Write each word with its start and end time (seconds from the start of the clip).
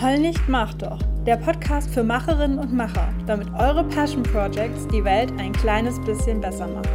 Heul 0.00 0.20
nicht, 0.20 0.48
mach 0.48 0.74
doch. 0.74 1.00
Der 1.26 1.36
Podcast 1.36 1.90
für 1.90 2.04
Macherinnen 2.04 2.60
und 2.60 2.72
Macher, 2.72 3.12
damit 3.26 3.48
eure 3.58 3.82
Passion 3.82 4.22
Projects 4.22 4.86
die 4.86 5.02
Welt 5.02 5.32
ein 5.40 5.52
kleines 5.52 6.00
bisschen 6.04 6.40
besser 6.40 6.68
machen. 6.68 6.86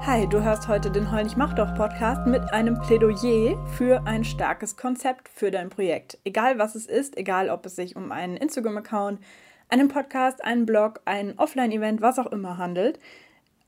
Hi, 0.00 0.26
du 0.26 0.42
hörst 0.42 0.66
heute 0.66 0.90
den 0.90 1.12
Heul 1.12 1.24
nicht, 1.24 1.36
mach 1.36 1.52
doch 1.52 1.74
Podcast 1.74 2.26
mit 2.26 2.40
einem 2.50 2.80
Plädoyer 2.80 3.62
für 3.76 4.06
ein 4.06 4.24
starkes 4.24 4.78
Konzept 4.78 5.28
für 5.28 5.50
dein 5.50 5.68
Projekt. 5.68 6.16
Egal 6.24 6.58
was 6.58 6.74
es 6.74 6.86
ist, 6.86 7.18
egal 7.18 7.50
ob 7.50 7.66
es 7.66 7.76
sich 7.76 7.96
um 7.96 8.10
einen 8.10 8.38
Instagram-Account, 8.38 9.20
einen 9.68 9.88
Podcast, 9.88 10.42
einen 10.42 10.64
Blog, 10.64 11.02
ein 11.04 11.38
Offline-Event, 11.38 12.00
was 12.00 12.18
auch 12.18 12.32
immer 12.32 12.56
handelt. 12.56 12.98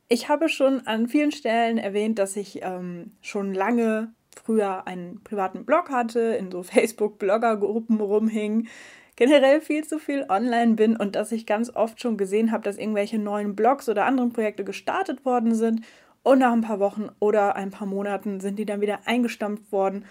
Ich 0.09 0.31
habe 0.31 0.49
schon 0.49 0.86
an 0.86 1.07
vielen 1.07 1.32
Stellen 1.32 1.76
erwähnt, 1.76 2.18
dass 2.18 2.35
ich 2.35 2.62
ähm, 2.62 3.12
schon 3.21 3.53
lange 3.53 4.14
früher 4.36 4.86
einen 4.86 5.22
privaten 5.22 5.64
Blog 5.64 5.90
hatte, 5.90 6.20
in 6.20 6.50
so 6.50 6.62
Facebook-Blogger-Gruppen 6.62 8.00
rumhing, 8.00 8.68
generell 9.16 9.61
viel 9.61 9.84
zu 9.84 9.98
viel 9.98 10.25
online 10.29 10.75
bin 10.75 10.96
und 10.96 11.14
dass 11.14 11.32
ich 11.32 11.46
ganz 11.46 11.70
oft 11.75 12.00
schon 12.00 12.16
gesehen 12.16 12.53
habe, 12.53 12.64
dass 12.64 12.79
irgendwelche 12.79 13.18
neuen 13.18 13.54
Blogs 13.54 13.89
oder 13.89 14.06
anderen 14.06 14.32
Projekte 14.32 14.64
gestartet 14.64 15.25
worden 15.25 15.54
sind 15.54 15.84
und 16.22 16.39
nach 16.39 16.53
ein 16.53 16.62
paar 16.62 16.80
Wochen 16.80 17.08
oder 17.18 17.56
ein 17.56 17.70
paar 17.70 17.86
Monaten 17.86 18.40
sind 18.40 18.58
die 18.58 18.66
dann 18.66 18.80
wieder 18.80 19.00
eingestampft 19.06 19.72
worden 19.72 20.04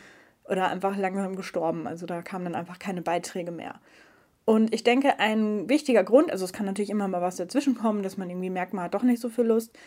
oder 0.44 0.70
einfach 0.70 0.98
langsam 0.98 1.36
gestorben. 1.36 1.88
Also 1.88 2.06
da 2.06 2.22
kamen 2.22 2.46
dann 2.46 2.56
einfach 2.56 2.80
keine 2.80 3.02
Beiträge 3.02 3.52
mehr. 3.52 3.76
Und 4.46 4.74
ich 4.74 4.84
denke, 4.84 5.20
ein 5.20 5.70
wichtiger 5.70 6.04
Grund, 6.04 6.32
also 6.32 6.44
es 6.44 6.54
kann 6.54 6.66
natürlich 6.66 6.90
immer 6.90 7.08
mal 7.08 7.22
was 7.22 7.36
dazwischen 7.36 7.76
kommen, 7.76 8.02
dass 8.02 8.18
man 8.18 8.30
irgendwie 8.30 8.50
merkt, 8.50 8.74
man 8.74 8.86
hat 8.86 8.96
doch 8.96 9.04
nicht 9.04 9.22
so 9.22 9.30
viel 9.30 9.46
Lust, 9.46 9.78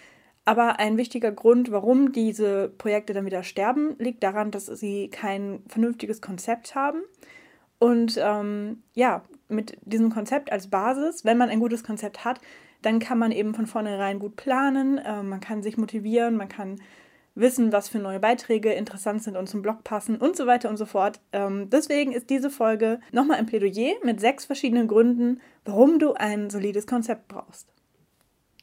aber 0.45 0.79
ein 0.81 0.97
wichtiger 0.97 1.31
Grund, 1.31 1.71
warum 1.71 2.13
diese 2.13 2.69
Projekte 2.69 3.13
dann 3.13 3.27
wieder 3.27 3.43
sterben, 3.43 3.95
liegt 3.99 4.23
daran, 4.23 4.51
dass 4.51 4.67
sie 4.67 5.09
kein 5.09 5.63
vernünftiges 5.69 6.21
Konzept 6.21 6.75
haben. 6.75 7.03
Und 7.79 8.19
ähm, 8.21 8.83
ja, 8.95 9.23
mit 9.49 9.77
diesem 9.83 10.11
Konzept 10.11 10.51
als 10.51 10.69
Basis, 10.69 11.25
wenn 11.25 11.39
man 11.39 11.49
ein 11.49 11.61
gutes 11.61 11.85
Konzept 11.85 12.25
hat, 12.25 12.41
dann 12.81 12.99
kann 12.99 13.19
man 13.19 13.31
eben 13.31 13.55
von 13.55 13.67
vornherein 13.67 14.19
gut 14.19 14.37
planen, 14.37 14.99
äh, 14.99 15.23
man 15.23 15.41
kann 15.41 15.63
sich 15.63 15.77
motivieren, 15.77 16.37
man 16.37 16.49
kann 16.49 16.81
wissen, 17.35 17.73
was 17.73 17.89
für 17.89 17.99
neue 17.99 18.21
Beiträge 18.21 18.73
interessant 18.73 19.23
sind 19.23 19.37
und 19.37 19.49
zum 19.49 19.63
Blog 19.63 19.85
passen 19.85 20.17
und 20.17 20.37
so 20.37 20.47
weiter 20.47 20.69
und 20.69 20.77
so 20.77 20.87
fort. 20.87 21.21
Ähm, 21.33 21.71
deswegen 21.71 22.13
ist 22.13 22.31
diese 22.31 22.51
Folge 22.51 23.01
nochmal 23.11 23.39
ein 23.39 23.47
Plädoyer 23.47 23.95
mit 24.03 24.21
sechs 24.21 24.45
verschiedenen 24.45 24.89
Gründen, 24.89 25.41
warum 25.65 25.99
du 25.99 26.13
ein 26.15 26.51
solides 26.51 26.87
Konzept 26.87 27.29
brauchst. 27.29 27.69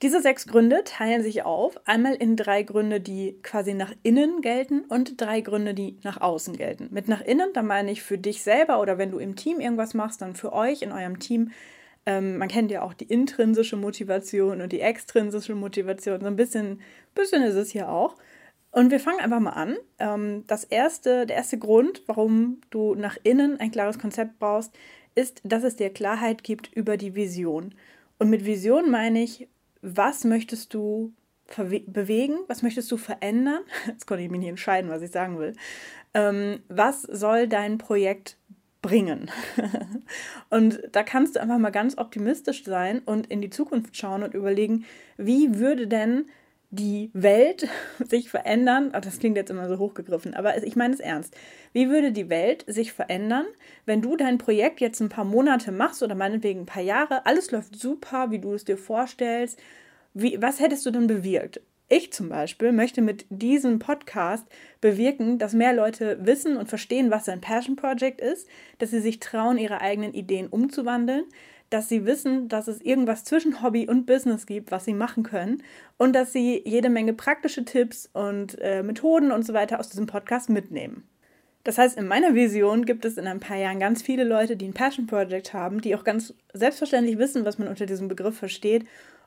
Diese 0.01 0.21
sechs 0.21 0.47
Gründe 0.47 0.83
teilen 0.85 1.23
sich 1.23 1.43
auf, 1.43 1.75
einmal 1.85 2.15
in 2.15 2.37
drei 2.37 2.63
Gründe, 2.63 3.01
die 3.01 3.37
quasi 3.43 3.73
nach 3.73 3.93
innen 4.01 4.41
gelten 4.41 4.85
und 4.85 5.19
drei 5.19 5.41
Gründe, 5.41 5.73
die 5.73 5.97
nach 6.03 6.21
außen 6.21 6.55
gelten. 6.55 6.87
Mit 6.91 7.09
nach 7.09 7.19
innen, 7.19 7.49
da 7.53 7.63
meine 7.63 7.91
ich 7.91 8.01
für 8.01 8.17
dich 8.17 8.41
selber 8.41 8.79
oder 8.79 8.97
wenn 8.97 9.11
du 9.11 9.19
im 9.19 9.35
Team 9.35 9.59
irgendwas 9.59 9.93
machst, 9.93 10.21
dann 10.21 10.35
für 10.35 10.53
euch 10.53 10.83
in 10.83 10.93
eurem 10.93 11.19
Team. 11.19 11.51
Ähm, 12.05 12.37
man 12.37 12.47
kennt 12.47 12.71
ja 12.71 12.81
auch 12.81 12.93
die 12.93 13.11
intrinsische 13.11 13.75
Motivation 13.75 14.61
und 14.61 14.71
die 14.71 14.79
extrinsische 14.79 15.53
Motivation. 15.53 16.21
So 16.21 16.27
ein 16.27 16.37
bisschen, 16.37 16.79
bisschen 17.13 17.43
ist 17.43 17.55
es 17.55 17.71
hier 17.71 17.89
auch. 17.89 18.15
Und 18.71 18.91
wir 18.91 19.01
fangen 19.01 19.19
einfach 19.19 19.41
mal 19.41 19.51
an. 19.51 19.75
Ähm, 19.97 20.45
das 20.47 20.63
erste, 20.63 21.25
der 21.25 21.35
erste 21.35 21.57
Grund, 21.57 22.03
warum 22.07 22.61
du 22.69 22.95
nach 22.95 23.17
innen 23.23 23.59
ein 23.59 23.71
klares 23.71 23.99
Konzept 23.99 24.39
brauchst, 24.39 24.71
ist, 25.13 25.41
dass 25.43 25.63
es 25.63 25.75
dir 25.75 25.89
Klarheit 25.89 26.43
gibt 26.43 26.71
über 26.73 26.95
die 26.95 27.15
Vision. 27.15 27.75
Und 28.17 28.29
mit 28.29 28.45
Vision 28.45 28.89
meine 28.89 29.21
ich, 29.21 29.49
was 29.81 30.23
möchtest 30.23 30.73
du 30.73 31.13
bewegen, 31.87 32.39
was 32.47 32.61
möchtest 32.61 32.91
du 32.91 32.97
verändern? 32.97 33.61
Jetzt 33.87 34.05
konnte 34.05 34.23
ich 34.23 34.29
mich 34.29 34.39
nicht 34.39 34.49
entscheiden, 34.49 34.89
was 34.89 35.01
ich 35.01 35.11
sagen 35.11 35.39
will. 35.39 35.55
Ähm, 36.13 36.59
was 36.67 37.01
soll 37.01 37.47
dein 37.47 37.77
Projekt 37.77 38.37
bringen? 38.81 39.31
und 40.49 40.81
da 40.91 41.03
kannst 41.03 41.35
du 41.35 41.41
einfach 41.41 41.57
mal 41.57 41.71
ganz 41.71 41.97
optimistisch 41.97 42.63
sein 42.63 42.99
und 42.99 43.27
in 43.27 43.41
die 43.41 43.49
Zukunft 43.49 43.97
schauen 43.97 44.23
und 44.23 44.33
überlegen, 44.33 44.85
wie 45.17 45.55
würde 45.59 45.87
denn 45.87 46.25
die 46.71 47.09
Welt 47.13 47.67
sich 48.07 48.29
verändern, 48.29 48.93
oh, 48.95 48.99
das 48.99 49.19
klingt 49.19 49.37
jetzt 49.37 49.49
immer 49.49 49.67
so 49.67 49.77
hochgegriffen, 49.77 50.33
aber 50.33 50.63
ich 50.63 50.75
meine 50.75 50.93
es 50.93 50.99
ernst. 50.99 51.35
Wie 51.73 51.89
würde 51.89 52.11
die 52.11 52.29
Welt 52.29 52.63
sich 52.67 52.93
verändern, 52.93 53.45
wenn 53.85 54.01
du 54.01 54.15
dein 54.15 54.37
Projekt 54.37 54.81
jetzt 54.81 54.99
ein 54.99 55.09
paar 55.09 55.25
Monate 55.25 55.71
machst 55.71 56.03
oder 56.03 56.15
meinetwegen 56.15 56.61
ein 56.61 56.65
paar 56.65 56.83
Jahre, 56.83 57.25
alles 57.25 57.51
läuft 57.51 57.75
super, 57.75 58.31
wie 58.31 58.39
du 58.39 58.53
es 58.53 58.65
dir 58.65 58.77
vorstellst, 58.77 59.59
wie, 60.13 60.41
was 60.41 60.59
hättest 60.59 60.85
du 60.85 60.91
denn 60.91 61.07
bewirkt? 61.07 61.61
Ich 61.91 62.13
zum 62.13 62.29
Beispiel 62.29 62.71
möchte 62.71 63.01
mit 63.01 63.25
diesem 63.29 63.79
Podcast 63.79 64.45
bewirken, 64.79 65.39
dass 65.39 65.53
mehr 65.53 65.73
Leute 65.73 66.19
wissen 66.21 66.55
und 66.55 66.69
verstehen, 66.69 67.09
was 67.09 67.27
ein 67.27 67.41
Passion 67.41 67.75
Project 67.75 68.21
ist, 68.21 68.47
dass 68.77 68.91
sie 68.91 68.99
sich 68.99 69.19
trauen, 69.19 69.57
ihre 69.57 69.81
eigenen 69.81 70.13
Ideen 70.13 70.47
umzuwandeln, 70.47 71.25
dass 71.69 71.89
sie 71.89 72.05
wissen, 72.05 72.47
dass 72.47 72.67
es 72.67 72.81
irgendwas 72.81 73.23
zwischen 73.23 73.61
Hobby 73.61 73.87
und 73.87 74.05
Business 74.05 74.45
gibt, 74.45 74.71
was 74.71 74.85
sie 74.85 74.93
machen 74.93 75.23
können 75.23 75.63
und 75.97 76.13
dass 76.13 76.33
sie 76.33 76.61
jede 76.65 76.89
Menge 76.89 77.13
praktische 77.13 77.65
Tipps 77.65 78.09
und 78.13 78.59
äh, 78.59 78.83
Methoden 78.83 79.31
und 79.31 79.45
so 79.45 79.53
weiter 79.53 79.79
aus 79.79 79.89
diesem 79.89 80.07
Podcast 80.07 80.49
mitnehmen. 80.49 81.07
Das 81.63 81.77
heißt, 81.77 81.97
in 81.97 82.07
meiner 82.07 82.33
Vision 82.33 82.85
gibt 82.85 83.05
es 83.05 83.17
in 83.17 83.27
ein 83.27 83.39
paar 83.39 83.57
Jahren 83.57 83.79
ganz 83.79 84.01
viele 84.01 84.23
Leute, 84.23 84.55
die 84.55 84.67
ein 84.67 84.73
Passion 84.73 85.07
Project 85.07 85.53
haben, 85.53 85.81
die 85.81 85.95
auch 85.95 86.03
ganz 86.03 86.33
selbstverständlich 86.53 87.17
wissen, 87.17 87.45
was 87.45 87.59
man 87.59 87.67
unter 87.67 87.85
diesem 87.85 88.07
Begriff 88.07 88.37
versteht 88.37 88.85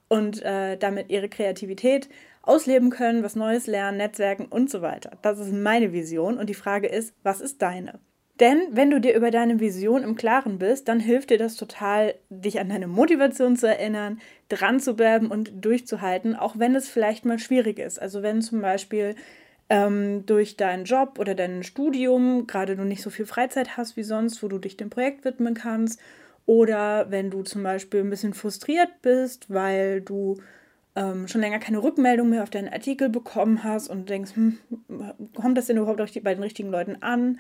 und 0.09 0.43
äh, 0.43 0.77
damit 0.77 1.11
ihre 1.11 1.29
Kreativität 1.29 2.09
ausleben 2.43 2.91
können, 2.91 3.23
was 3.23 3.37
Neues 3.37 3.67
lernen, 3.67 3.99
Netzwerken 3.99 4.47
und 4.47 4.71
so 4.71 4.83
weiter. 4.83 5.13
Das 5.23 5.39
ist 5.39 5.53
meine 5.53 5.93
Vision 5.93 6.39
und 6.39 6.49
die 6.49 6.55
Frage 6.55 6.89
ist, 6.89 7.15
was 7.23 7.41
ist 7.41 7.63
deine? 7.63 8.01
Denn 8.41 8.61
wenn 8.71 8.91
du 8.91 9.01
dir 9.01 9.15
über 9.15 9.31
deine 9.31 9.61
Vision 9.61 10.03
im 10.03 10.17
Klaren 10.17 10.59
bist, 10.59 10.89
dann 10.89 11.01
hilft 11.01 11.31
dir 11.31 11.39
das 11.39 11.55
total, 11.57 12.15
dich 12.31 12.59
an 12.61 12.71
deine 12.71 12.87
Motivation 12.87 13.57
zu 13.57 13.69
erinnern, 13.69 14.21
dran 14.49 14.81
zu 14.81 14.95
bleiben 14.95 15.31
und 15.31 15.65
durchzuhalten, 15.65 16.35
auch 16.35 16.59
wenn 16.59 16.75
es 16.75 16.89
vielleicht 16.89 17.25
mal 17.25 17.39
schwierig 17.39 17.79
ist. 17.79 18.01
Also 18.01 18.23
wenn 18.23 18.41
zum 18.43 18.61
Beispiel 18.63 19.15
ähm, 19.69 20.25
durch 20.27 20.57
deinen 20.57 20.85
Job 20.85 21.19
oder 21.19 21.35
dein 21.35 21.63
Studium 21.63 22.47
gerade 22.47 22.75
du 22.75 22.85
nicht 22.85 23.03
so 23.03 23.11
viel 23.11 23.27
Freizeit 23.27 23.77
hast 23.77 23.97
wie 23.97 24.03
sonst, 24.03 24.43
wo 24.43 24.49
du 24.49 24.59
dich 24.59 24.77
dem 24.77 24.91
Projekt 24.91 25.25
widmen 25.25 25.55
kannst, 25.55 26.01
oder 26.47 27.11
wenn 27.11 27.31
du 27.31 27.43
zum 27.43 27.63
Beispiel 27.63 28.01
ein 28.01 28.11
bisschen 28.11 28.35
frustriert 28.35 28.91
bist, 29.01 29.49
weil 29.49 30.01
du 30.01 30.39
ähm, 30.97 31.29
schon 31.29 31.41
länger 31.41 31.59
keine 31.59 31.83
Rückmeldung 31.83 32.31
mehr 32.31 32.43
auf 32.43 32.51
deinen 32.51 32.73
Artikel 32.73 33.09
bekommen 33.09 33.65
hast 33.65 33.89
und 33.89 34.11
denkst, 34.11 34.33
hm, 34.35 34.59
kommt 35.35 35.57
das 35.57 35.67
denn 35.67 35.77
überhaupt 35.77 35.99
bei 36.23 36.35
den 36.35 36.43
richtigen 36.43 36.71
Leuten 36.71 36.97
an? 37.01 37.39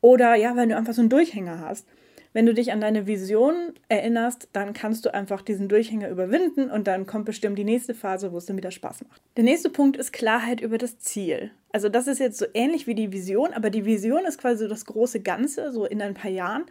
Oder 0.00 0.34
ja, 0.34 0.56
wenn 0.56 0.68
du 0.68 0.76
einfach 0.76 0.94
so 0.94 1.00
einen 1.00 1.10
Durchhänger 1.10 1.60
hast. 1.60 1.86
Wenn 2.34 2.46
du 2.46 2.52
dich 2.52 2.72
an 2.72 2.80
deine 2.80 3.06
Vision 3.06 3.72
erinnerst, 3.88 4.48
dann 4.52 4.74
kannst 4.74 5.06
du 5.06 5.14
einfach 5.14 5.40
diesen 5.40 5.68
Durchhänger 5.68 6.08
überwinden 6.10 6.70
und 6.70 6.86
dann 6.86 7.06
kommt 7.06 7.24
bestimmt 7.24 7.58
die 7.58 7.64
nächste 7.64 7.94
Phase, 7.94 8.32
wo 8.32 8.36
es 8.36 8.46
dann 8.46 8.56
wieder 8.56 8.70
Spaß 8.70 9.04
macht. 9.08 9.22
Der 9.36 9.44
nächste 9.44 9.70
Punkt 9.70 9.96
ist 9.96 10.12
Klarheit 10.12 10.60
über 10.60 10.76
das 10.76 10.98
Ziel. 10.98 11.50
Also 11.72 11.88
das 11.88 12.06
ist 12.06 12.18
jetzt 12.18 12.38
so 12.38 12.46
ähnlich 12.54 12.86
wie 12.86 12.94
die 12.94 13.12
Vision, 13.12 13.52
aber 13.54 13.70
die 13.70 13.86
Vision 13.86 14.26
ist 14.26 14.38
quasi 14.38 14.64
so 14.64 14.68
das 14.68 14.84
große 14.84 15.20
Ganze, 15.20 15.72
so 15.72 15.86
in 15.86 16.02
ein 16.02 16.14
paar 16.14 16.30
Jahren. 16.30 16.64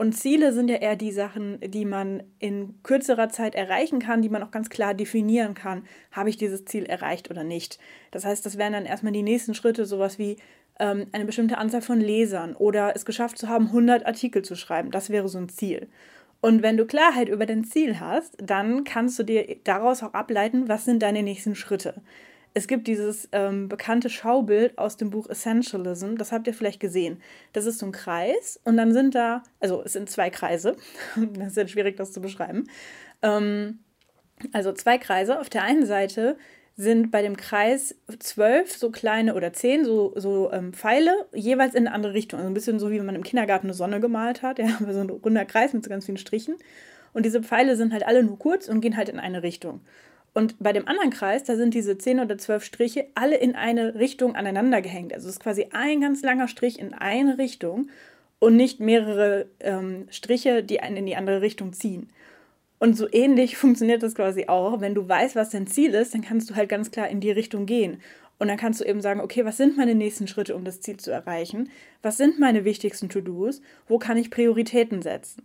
Und 0.00 0.14
Ziele 0.14 0.54
sind 0.54 0.70
ja 0.70 0.76
eher 0.76 0.96
die 0.96 1.12
Sachen, 1.12 1.58
die 1.60 1.84
man 1.84 2.22
in 2.38 2.82
kürzerer 2.82 3.28
Zeit 3.28 3.54
erreichen 3.54 3.98
kann, 3.98 4.22
die 4.22 4.30
man 4.30 4.42
auch 4.42 4.50
ganz 4.50 4.70
klar 4.70 4.94
definieren 4.94 5.52
kann. 5.52 5.82
Habe 6.10 6.30
ich 6.30 6.38
dieses 6.38 6.64
Ziel 6.64 6.86
erreicht 6.86 7.30
oder 7.30 7.44
nicht? 7.44 7.78
Das 8.10 8.24
heißt, 8.24 8.46
das 8.46 8.56
wären 8.56 8.72
dann 8.72 8.86
erstmal 8.86 9.12
die 9.12 9.22
nächsten 9.22 9.52
Schritte, 9.52 9.84
sowas 9.84 10.18
wie 10.18 10.38
ähm, 10.78 11.08
eine 11.12 11.26
bestimmte 11.26 11.58
Anzahl 11.58 11.82
von 11.82 12.00
Lesern 12.00 12.56
oder 12.56 12.96
es 12.96 13.04
geschafft 13.04 13.36
zu 13.36 13.50
haben, 13.50 13.66
100 13.66 14.06
Artikel 14.06 14.40
zu 14.40 14.56
schreiben. 14.56 14.90
Das 14.90 15.10
wäre 15.10 15.28
so 15.28 15.36
ein 15.36 15.50
Ziel. 15.50 15.86
Und 16.40 16.62
wenn 16.62 16.78
du 16.78 16.86
Klarheit 16.86 17.28
über 17.28 17.44
dein 17.44 17.64
Ziel 17.64 18.00
hast, 18.00 18.38
dann 18.42 18.84
kannst 18.84 19.18
du 19.18 19.22
dir 19.22 19.58
daraus 19.64 20.02
auch 20.02 20.14
ableiten, 20.14 20.66
was 20.66 20.86
sind 20.86 21.02
deine 21.02 21.22
nächsten 21.22 21.54
Schritte. 21.54 22.00
Es 22.52 22.66
gibt 22.66 22.88
dieses 22.88 23.28
ähm, 23.32 23.68
bekannte 23.68 24.10
Schaubild 24.10 24.76
aus 24.76 24.96
dem 24.96 25.10
Buch 25.10 25.28
Essentialism, 25.28 26.16
das 26.16 26.32
habt 26.32 26.46
ihr 26.46 26.54
vielleicht 26.54 26.80
gesehen. 26.80 27.22
Das 27.52 27.66
ist 27.66 27.78
so 27.78 27.86
ein 27.86 27.92
Kreis 27.92 28.58
und 28.64 28.76
dann 28.76 28.92
sind 28.92 29.14
da, 29.14 29.42
also 29.60 29.82
es 29.84 29.92
sind 29.92 30.10
zwei 30.10 30.30
Kreise, 30.30 30.76
das 31.16 31.48
ist 31.48 31.56
jetzt 31.56 31.70
schwierig, 31.70 31.96
das 31.96 32.12
zu 32.12 32.20
beschreiben. 32.20 32.66
Ähm, 33.22 33.78
also 34.52 34.72
zwei 34.72 34.98
Kreise. 34.98 35.38
Auf 35.38 35.50
der 35.50 35.62
einen 35.62 35.86
Seite 35.86 36.36
sind 36.76 37.10
bei 37.10 37.20
dem 37.22 37.36
Kreis 37.36 37.94
zwölf 38.18 38.74
so 38.74 38.90
kleine 38.90 39.34
oder 39.34 39.52
zehn 39.52 39.84
so, 39.84 40.14
so 40.16 40.50
ähm, 40.50 40.72
Pfeile, 40.72 41.12
jeweils 41.34 41.74
in 41.74 41.86
eine 41.86 41.94
andere 41.94 42.14
Richtung. 42.14 42.38
Also 42.38 42.50
ein 42.50 42.54
bisschen 42.54 42.78
so, 42.78 42.90
wie 42.90 43.00
man 43.00 43.14
im 43.14 43.22
Kindergarten 43.22 43.66
eine 43.66 43.74
Sonne 43.74 44.00
gemalt 44.00 44.42
hat. 44.42 44.58
Ja, 44.60 44.78
so 44.92 45.00
ein 45.00 45.10
runder 45.10 45.44
Kreis 45.44 45.72
mit 45.72 45.84
so 45.84 45.90
ganz 45.90 46.06
vielen 46.06 46.16
Strichen. 46.16 46.56
Und 47.12 47.26
diese 47.26 47.42
Pfeile 47.42 47.76
sind 47.76 47.92
halt 47.92 48.06
alle 48.06 48.22
nur 48.22 48.38
kurz 48.38 48.68
und 48.68 48.80
gehen 48.80 48.96
halt 48.96 49.08
in 49.08 49.18
eine 49.18 49.42
Richtung. 49.42 49.80
Und 50.32 50.56
bei 50.60 50.72
dem 50.72 50.86
anderen 50.86 51.10
Kreis, 51.10 51.44
da 51.44 51.56
sind 51.56 51.74
diese 51.74 51.98
zehn 51.98 52.20
oder 52.20 52.38
zwölf 52.38 52.64
Striche 52.64 53.06
alle 53.14 53.36
in 53.36 53.56
eine 53.56 53.96
Richtung 53.96 54.36
aneinander 54.36 54.80
gehängt. 54.80 55.12
Also 55.12 55.28
es 55.28 55.34
ist 55.34 55.42
quasi 55.42 55.68
ein 55.72 56.00
ganz 56.00 56.22
langer 56.22 56.48
Strich 56.48 56.78
in 56.78 56.94
eine 56.94 57.38
Richtung 57.38 57.90
und 58.38 58.56
nicht 58.56 58.80
mehrere 58.80 59.46
ähm, 59.60 60.06
Striche, 60.10 60.62
die 60.62 60.80
einen 60.80 60.98
in 60.98 61.06
die 61.06 61.16
andere 61.16 61.42
Richtung 61.42 61.72
ziehen. 61.72 62.08
Und 62.78 62.96
so 62.96 63.06
ähnlich 63.12 63.56
funktioniert 63.58 64.02
das 64.02 64.14
quasi 64.14 64.46
auch. 64.46 64.80
Wenn 64.80 64.94
du 64.94 65.08
weißt, 65.08 65.36
was 65.36 65.50
dein 65.50 65.66
Ziel 65.66 65.94
ist, 65.94 66.14
dann 66.14 66.22
kannst 66.22 66.50
du 66.50 66.54
halt 66.54 66.68
ganz 66.68 66.90
klar 66.90 67.08
in 67.08 67.20
die 67.20 67.32
Richtung 67.32 67.66
gehen. 67.66 68.00
Und 68.38 68.48
dann 68.48 68.56
kannst 68.56 68.80
du 68.80 68.84
eben 68.84 69.02
sagen, 69.02 69.20
okay, 69.20 69.44
was 69.44 69.58
sind 69.58 69.76
meine 69.76 69.94
nächsten 69.94 70.26
Schritte, 70.26 70.56
um 70.56 70.64
das 70.64 70.80
Ziel 70.80 70.96
zu 70.96 71.10
erreichen? 71.10 71.70
Was 72.00 72.16
sind 72.16 72.38
meine 72.38 72.64
wichtigsten 72.64 73.10
To-Dos? 73.10 73.60
Wo 73.86 73.98
kann 73.98 74.16
ich 74.16 74.30
Prioritäten 74.30 75.02
setzen? 75.02 75.42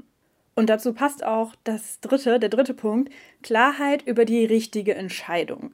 Und 0.56 0.70
dazu 0.70 0.94
passt 0.94 1.24
auch 1.24 1.54
das 1.66 2.00
dritte, 2.00 2.40
der 2.40 2.50
dritte 2.50 2.74
Punkt, 2.74 3.12
Klarheit 3.44 4.08
über 4.08 4.26
die 4.26 4.46
richtige 4.46 4.96
Entscheidung. 4.96 5.72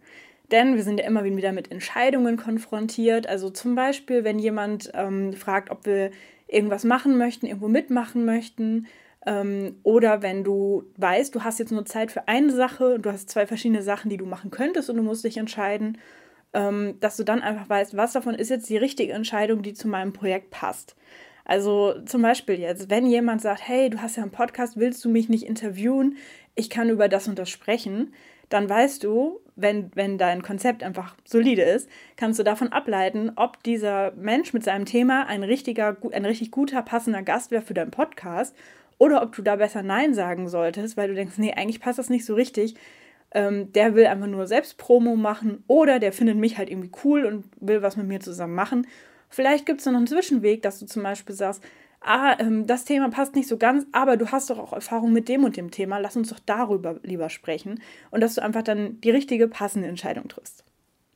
Denn 0.51 0.75
wir 0.75 0.83
sind 0.83 0.99
ja 0.99 1.05
immer 1.05 1.23
wieder 1.23 1.51
mit 1.51 1.71
Entscheidungen 1.71 2.35
konfrontiert. 2.35 3.27
Also 3.27 3.49
zum 3.49 3.75
Beispiel, 3.75 4.23
wenn 4.23 4.39
jemand 4.39 4.91
ähm, 4.93 5.33
fragt, 5.33 5.69
ob 5.69 5.85
wir 5.85 6.11
irgendwas 6.47 6.83
machen 6.83 7.17
möchten, 7.17 7.45
irgendwo 7.45 7.69
mitmachen 7.69 8.25
möchten, 8.25 8.87
ähm, 9.25 9.75
oder 9.83 10.21
wenn 10.21 10.43
du 10.43 10.83
weißt, 10.97 11.33
du 11.35 11.43
hast 11.43 11.59
jetzt 11.59 11.71
nur 11.71 11.85
Zeit 11.85 12.11
für 12.11 12.27
eine 12.27 12.51
Sache 12.51 12.95
und 12.95 13.05
du 13.05 13.11
hast 13.11 13.29
zwei 13.29 13.45
verschiedene 13.45 13.83
Sachen, 13.83 14.09
die 14.09 14.17
du 14.17 14.25
machen 14.25 14.51
könntest 14.51 14.89
und 14.89 14.97
du 14.97 15.03
musst 15.03 15.23
dich 15.23 15.37
entscheiden, 15.37 15.99
ähm, 16.53 16.99
dass 16.99 17.17
du 17.17 17.23
dann 17.23 17.41
einfach 17.41 17.69
weißt, 17.69 17.95
was 17.95 18.13
davon 18.13 18.35
ist 18.35 18.49
jetzt 18.49 18.69
die 18.69 18.77
richtige 18.77 19.13
Entscheidung, 19.13 19.61
die 19.61 19.73
zu 19.73 19.87
meinem 19.87 20.11
Projekt 20.11 20.49
passt. 20.49 20.95
Also 21.51 21.95
zum 22.05 22.21
Beispiel 22.21 22.61
jetzt, 22.61 22.89
wenn 22.89 23.05
jemand 23.05 23.41
sagt, 23.41 23.67
hey, 23.67 23.89
du 23.89 24.01
hast 24.01 24.15
ja 24.15 24.23
einen 24.23 24.31
Podcast, 24.31 24.77
willst 24.77 25.03
du 25.03 25.09
mich 25.09 25.27
nicht 25.27 25.43
interviewen? 25.43 26.15
Ich 26.55 26.69
kann 26.69 26.89
über 26.89 27.09
das 27.09 27.27
und 27.27 27.37
das 27.37 27.49
sprechen, 27.49 28.13
dann 28.47 28.69
weißt 28.69 29.03
du, 29.03 29.41
wenn, 29.57 29.91
wenn 29.93 30.17
dein 30.17 30.43
Konzept 30.43 30.81
einfach 30.81 31.13
solide 31.25 31.63
ist, 31.63 31.89
kannst 32.15 32.39
du 32.39 32.43
davon 32.43 32.69
ableiten, 32.69 33.33
ob 33.35 33.61
dieser 33.63 34.13
Mensch 34.13 34.53
mit 34.53 34.63
seinem 34.63 34.85
Thema 34.85 35.27
ein 35.27 35.43
richtiger, 35.43 35.97
ein 36.13 36.23
richtig 36.23 36.51
guter, 36.51 36.83
passender 36.83 37.21
Gast 37.21 37.51
wäre 37.51 37.63
für 37.63 37.73
deinen 37.73 37.91
Podcast 37.91 38.55
oder 38.97 39.21
ob 39.21 39.35
du 39.35 39.41
da 39.41 39.57
besser 39.57 39.83
Nein 39.83 40.13
sagen 40.13 40.47
solltest, 40.47 40.95
weil 40.95 41.09
du 41.09 41.15
denkst, 41.15 41.37
nee, 41.37 41.51
eigentlich 41.51 41.81
passt 41.81 41.99
das 41.99 42.09
nicht 42.09 42.23
so 42.23 42.33
richtig. 42.33 42.75
Ähm, 43.33 43.73
der 43.73 43.93
will 43.93 44.05
einfach 44.05 44.27
nur 44.27 44.47
selbst 44.47 44.77
Promo 44.77 45.17
machen 45.17 45.65
oder 45.67 45.99
der 45.99 46.13
findet 46.13 46.37
mich 46.37 46.57
halt 46.57 46.69
irgendwie 46.69 46.91
cool 47.03 47.25
und 47.25 47.43
will 47.59 47.81
was 47.81 47.97
mit 47.97 48.07
mir 48.07 48.21
zusammen 48.21 48.55
machen. 48.55 48.87
Vielleicht 49.31 49.65
gibt 49.65 49.79
es 49.79 49.85
noch 49.85 49.95
einen 49.95 50.07
Zwischenweg, 50.07 50.61
dass 50.61 50.79
du 50.79 50.85
zum 50.85 51.03
Beispiel 51.03 51.35
sagst, 51.35 51.63
ah, 52.01 52.35
ähm, 52.39 52.67
das 52.67 52.85
Thema 52.85 53.09
passt 53.09 53.35
nicht 53.35 53.47
so 53.47 53.57
ganz, 53.57 53.85
aber 53.91 54.17
du 54.17 54.31
hast 54.31 54.49
doch 54.49 54.59
auch 54.59 54.73
Erfahrung 54.73 55.13
mit 55.13 55.29
dem 55.29 55.43
und 55.43 55.57
dem 55.57 55.71
Thema, 55.71 55.97
lass 55.97 56.17
uns 56.17 56.29
doch 56.29 56.39
darüber 56.45 56.99
lieber 57.03 57.29
sprechen 57.29 57.81
und 58.11 58.21
dass 58.21 58.35
du 58.35 58.43
einfach 58.43 58.63
dann 58.63 58.99
die 59.01 59.11
richtige, 59.11 59.47
passende 59.47 59.87
Entscheidung 59.87 60.27
triffst. 60.27 60.63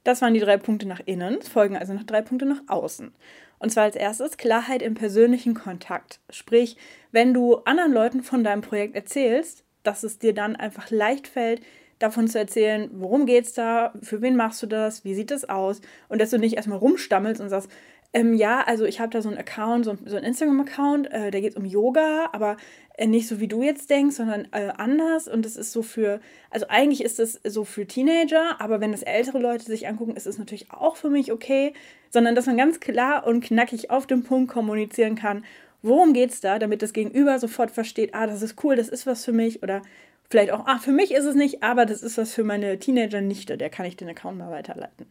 Das 0.04 0.22
waren 0.22 0.34
die 0.34 0.40
drei 0.40 0.58
Punkte 0.58 0.88
nach 0.88 1.02
innen, 1.06 1.40
es 1.40 1.48
folgen 1.48 1.76
also 1.76 1.94
noch 1.94 2.04
drei 2.04 2.22
Punkte 2.22 2.46
nach 2.46 2.62
außen. 2.68 3.12
Und 3.58 3.72
zwar 3.72 3.84
als 3.84 3.96
erstes 3.96 4.38
Klarheit 4.38 4.82
im 4.82 4.94
persönlichen 4.94 5.56
Kontakt. 5.56 6.20
Sprich, 6.30 6.78
wenn 7.12 7.34
du 7.34 7.56
anderen 7.66 7.94
Leuten 7.94 8.22
von 8.22 8.44
deinem 8.44 8.62
Projekt 8.62 8.96
erzählst, 8.96 9.64
dass 9.84 10.04
es 10.04 10.20
dir 10.20 10.34
dann 10.34 10.56
einfach 10.56 10.92
leicht 10.92 11.28
fällt, 11.28 11.62
davon 12.00 12.28
zu 12.28 12.38
erzählen, 12.38 12.90
worum 12.94 13.26
geht's 13.26 13.54
da, 13.54 13.94
für 14.02 14.22
wen 14.22 14.36
machst 14.36 14.62
du 14.62 14.68
das, 14.68 15.06
wie 15.06 15.16
sieht 15.16 15.32
das 15.32 15.48
aus 15.48 15.82
und 16.10 16.20
dass 16.20 16.30
du 16.30 16.38
nicht 16.38 16.56
erstmal 16.56 16.78
rumstammelst 16.78 17.40
und 17.40 17.50
sagst, 17.50 17.70
ähm, 18.16 18.34
ja, 18.34 18.62
also 18.66 18.86
ich 18.86 19.02
habe 19.02 19.12
da 19.12 19.22
so 19.22 19.28
einen 19.28 19.38
Account, 19.38 19.84
so, 19.84 19.98
so 20.06 20.16
einen 20.16 20.26
Instagram-Account, 20.26 21.12
äh, 21.12 21.32
der 21.32 21.42
geht 21.42 21.58
um 21.58 21.66
Yoga, 21.66 22.30
aber 22.32 22.56
äh, 22.98 23.08
nicht 23.08 23.28
so 23.28 23.42
wie 23.42 23.50
du 23.50 23.62
jetzt 23.62 23.90
denkst, 23.90 24.16
sondern 24.16 24.48
äh, 24.54 24.72
anders. 24.78 25.28
Und 25.28 25.46
das 25.46 25.58
ist 25.58 25.74
so 25.74 25.82
für, 25.82 26.22
also 26.50 26.66
eigentlich 26.70 27.04
ist 27.04 27.20
es 27.20 27.42
so 27.44 27.66
für 27.66 27.86
Teenager, 27.86 28.62
aber 28.62 28.80
wenn 28.80 28.94
das 28.94 29.04
ältere 29.04 29.40
Leute 29.40 29.66
sich 29.66 29.90
angucken, 29.90 30.16
ist 30.16 30.28
es 30.28 30.38
natürlich 30.38 30.72
auch 30.72 30.96
für 30.96 31.10
mich 31.10 31.34
okay. 31.34 31.74
Sondern 32.10 32.36
dass 32.36 32.46
man 32.46 32.56
ganz 32.56 32.80
klar 32.80 33.28
und 33.28 33.44
knackig 33.44 33.92
auf 33.92 34.08
den 34.08 34.24
Punkt 34.24 34.50
kommunizieren 34.50 35.16
kann, 35.16 35.44
worum 35.82 36.14
geht 36.14 36.32
es 36.32 36.40
da, 36.40 36.58
damit 36.58 36.82
das 36.82 36.94
Gegenüber 36.94 37.38
sofort 37.38 37.70
versteht, 37.70 38.16
ah, 38.16 38.28
das 38.28 38.42
ist 38.42 38.64
cool, 38.64 38.78
das 38.78 38.88
ist 38.88 39.06
was 39.06 39.26
für 39.26 39.34
mich. 39.34 39.62
Oder 39.62 39.82
vielleicht 40.30 40.52
auch, 40.52 40.66
ah, 40.68 40.78
für 40.78 40.94
mich 40.94 41.12
ist 41.12 41.26
es 41.26 41.36
nicht, 41.36 41.64
aber 41.64 41.86
das 41.86 42.02
ist 42.02 42.18
was 42.18 42.34
für 42.34 42.46
meine 42.46 42.80
Teenager-Nichte, 42.80 43.58
der 43.58 43.70
kann 43.70 43.86
ich 43.86 43.98
den 43.98 44.08
Account 44.08 44.38
mal 44.38 44.52
weiterleiten 44.52 45.06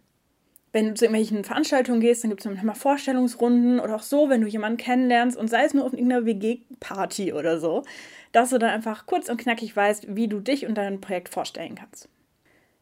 wenn 0.74 0.88
du 0.88 0.94
zu 0.94 1.04
irgendwelchen 1.04 1.44
Veranstaltungen 1.44 2.00
gehst, 2.00 2.24
dann 2.24 2.30
gibt 2.30 2.40
es 2.40 2.46
manchmal 2.46 2.74
Vorstellungsrunden 2.74 3.78
oder 3.78 3.94
auch 3.94 4.02
so, 4.02 4.28
wenn 4.28 4.40
du 4.40 4.48
jemanden 4.48 4.76
kennenlernst 4.76 5.36
und 5.36 5.48
sei 5.48 5.64
es 5.64 5.72
nur 5.72 5.84
auf 5.84 5.92
irgendeiner 5.92 6.26
WG-Party 6.26 7.32
oder 7.32 7.60
so, 7.60 7.84
dass 8.32 8.50
du 8.50 8.58
dann 8.58 8.70
einfach 8.70 9.06
kurz 9.06 9.28
und 9.28 9.36
knackig 9.36 9.74
weißt, 9.76 10.16
wie 10.16 10.26
du 10.26 10.40
dich 10.40 10.66
und 10.66 10.74
dein 10.74 11.00
Projekt 11.00 11.28
vorstellen 11.28 11.76
kannst. 11.76 12.08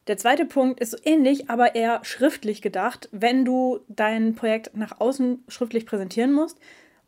Der 0.06 0.16
zweite 0.16 0.46
Punkt 0.46 0.80
ist 0.80 0.92
so 0.92 0.96
ähnlich, 1.04 1.50
aber 1.50 1.74
eher 1.74 2.00
schriftlich 2.02 2.62
gedacht, 2.62 3.10
wenn 3.12 3.44
du 3.44 3.80
dein 3.88 4.34
Projekt 4.34 4.74
nach 4.74 4.98
außen 4.98 5.44
schriftlich 5.48 5.84
präsentieren 5.84 6.32
musst. 6.32 6.58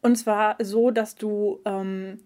Und 0.02 0.16
zwar 0.16 0.58
so, 0.62 0.90
dass 0.90 1.14
du 1.14 1.60
ähm, 1.64 2.18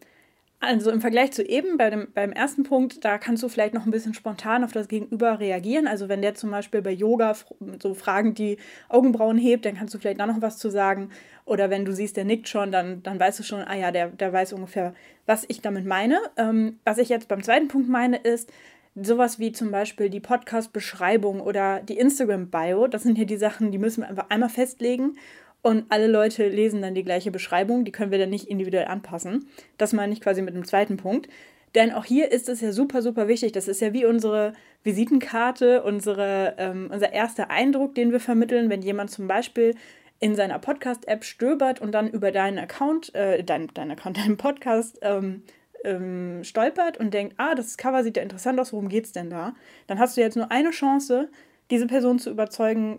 also 0.60 0.90
im 0.90 1.00
Vergleich 1.00 1.30
zu 1.32 1.44
eben, 1.44 1.76
bei 1.76 1.88
dem, 1.88 2.08
beim 2.12 2.32
ersten 2.32 2.64
Punkt, 2.64 3.04
da 3.04 3.18
kannst 3.18 3.44
du 3.44 3.48
vielleicht 3.48 3.74
noch 3.74 3.86
ein 3.86 3.92
bisschen 3.92 4.14
spontan 4.14 4.64
auf 4.64 4.72
das 4.72 4.88
Gegenüber 4.88 5.38
reagieren. 5.38 5.86
Also 5.86 6.08
wenn 6.08 6.20
der 6.20 6.34
zum 6.34 6.50
Beispiel 6.50 6.82
bei 6.82 6.90
Yoga 6.90 7.36
so 7.80 7.94
Fragen 7.94 8.34
die 8.34 8.58
Augenbrauen 8.88 9.38
hebt, 9.38 9.64
dann 9.64 9.76
kannst 9.76 9.94
du 9.94 9.98
vielleicht 9.98 10.18
da 10.18 10.26
noch 10.26 10.42
was 10.42 10.58
zu 10.58 10.68
sagen. 10.68 11.10
Oder 11.44 11.70
wenn 11.70 11.84
du 11.84 11.92
siehst, 11.92 12.16
der 12.16 12.24
nickt 12.24 12.48
schon, 12.48 12.72
dann, 12.72 13.04
dann 13.04 13.20
weißt 13.20 13.38
du 13.38 13.44
schon, 13.44 13.60
ah 13.60 13.76
ja, 13.76 13.92
der, 13.92 14.08
der 14.08 14.32
weiß 14.32 14.52
ungefähr, 14.52 14.94
was 15.26 15.44
ich 15.46 15.60
damit 15.60 15.86
meine. 15.86 16.18
Ähm, 16.36 16.80
was 16.84 16.98
ich 16.98 17.08
jetzt 17.08 17.28
beim 17.28 17.42
zweiten 17.44 17.68
Punkt 17.68 17.88
meine, 17.88 18.16
ist, 18.16 18.52
sowas 19.00 19.38
wie 19.38 19.52
zum 19.52 19.70
Beispiel 19.70 20.10
die 20.10 20.18
Podcast-Beschreibung 20.18 21.40
oder 21.40 21.80
die 21.80 21.98
Instagram-Bio. 21.98 22.88
Das 22.88 23.04
sind 23.04 23.14
hier 23.14 23.26
die 23.26 23.36
Sachen, 23.36 23.70
die 23.70 23.78
müssen 23.78 24.02
wir 24.02 24.08
einfach 24.08 24.28
einmal 24.28 24.48
festlegen 24.48 25.14
und 25.62 25.86
alle 25.88 26.06
Leute 26.06 26.48
lesen 26.48 26.82
dann 26.82 26.94
die 26.94 27.04
gleiche 27.04 27.30
Beschreibung, 27.30 27.84
die 27.84 27.92
können 27.92 28.10
wir 28.10 28.18
dann 28.18 28.30
nicht 28.30 28.48
individuell 28.48 28.86
anpassen. 28.86 29.48
Das 29.76 29.92
meine 29.92 30.12
ich 30.12 30.20
quasi 30.20 30.42
mit 30.42 30.54
dem 30.54 30.64
zweiten 30.64 30.96
Punkt. 30.96 31.28
Denn 31.74 31.92
auch 31.92 32.04
hier 32.04 32.32
ist 32.32 32.48
es 32.48 32.60
ja 32.60 32.72
super, 32.72 33.02
super 33.02 33.28
wichtig. 33.28 33.52
Das 33.52 33.68
ist 33.68 33.80
ja 33.80 33.92
wie 33.92 34.06
unsere 34.06 34.54
Visitenkarte, 34.84 35.82
unsere, 35.82 36.54
ähm, 36.58 36.88
unser 36.92 37.12
erster 37.12 37.50
Eindruck, 37.50 37.94
den 37.94 38.12
wir 38.12 38.20
vermitteln, 38.20 38.70
wenn 38.70 38.82
jemand 38.82 39.10
zum 39.10 39.28
Beispiel 39.28 39.74
in 40.20 40.34
seiner 40.34 40.58
Podcast-App 40.58 41.24
stöbert 41.24 41.80
und 41.80 41.92
dann 41.92 42.08
über 42.08 42.32
deinen 42.32 42.58
Account, 42.58 43.14
äh, 43.14 43.44
dein, 43.44 43.68
dein 43.74 43.90
Account, 43.90 44.16
deinen 44.24 44.36
Podcast 44.36 44.98
ähm, 45.02 45.42
ähm, 45.84 46.42
stolpert 46.42 46.98
und 46.98 47.12
denkt, 47.14 47.34
ah, 47.36 47.54
das 47.54 47.76
Cover 47.76 48.02
sieht 48.02 48.16
ja 48.16 48.22
interessant 48.22 48.58
aus, 48.58 48.72
worum 48.72 48.88
geht 48.88 49.04
es 49.04 49.12
denn 49.12 49.30
da? 49.30 49.54
Dann 49.86 49.98
hast 49.98 50.16
du 50.16 50.20
jetzt 50.20 50.36
nur 50.36 50.50
eine 50.50 50.70
Chance, 50.70 51.28
diese 51.70 51.86
Person 51.86 52.18
zu 52.18 52.30
überzeugen, 52.30 52.98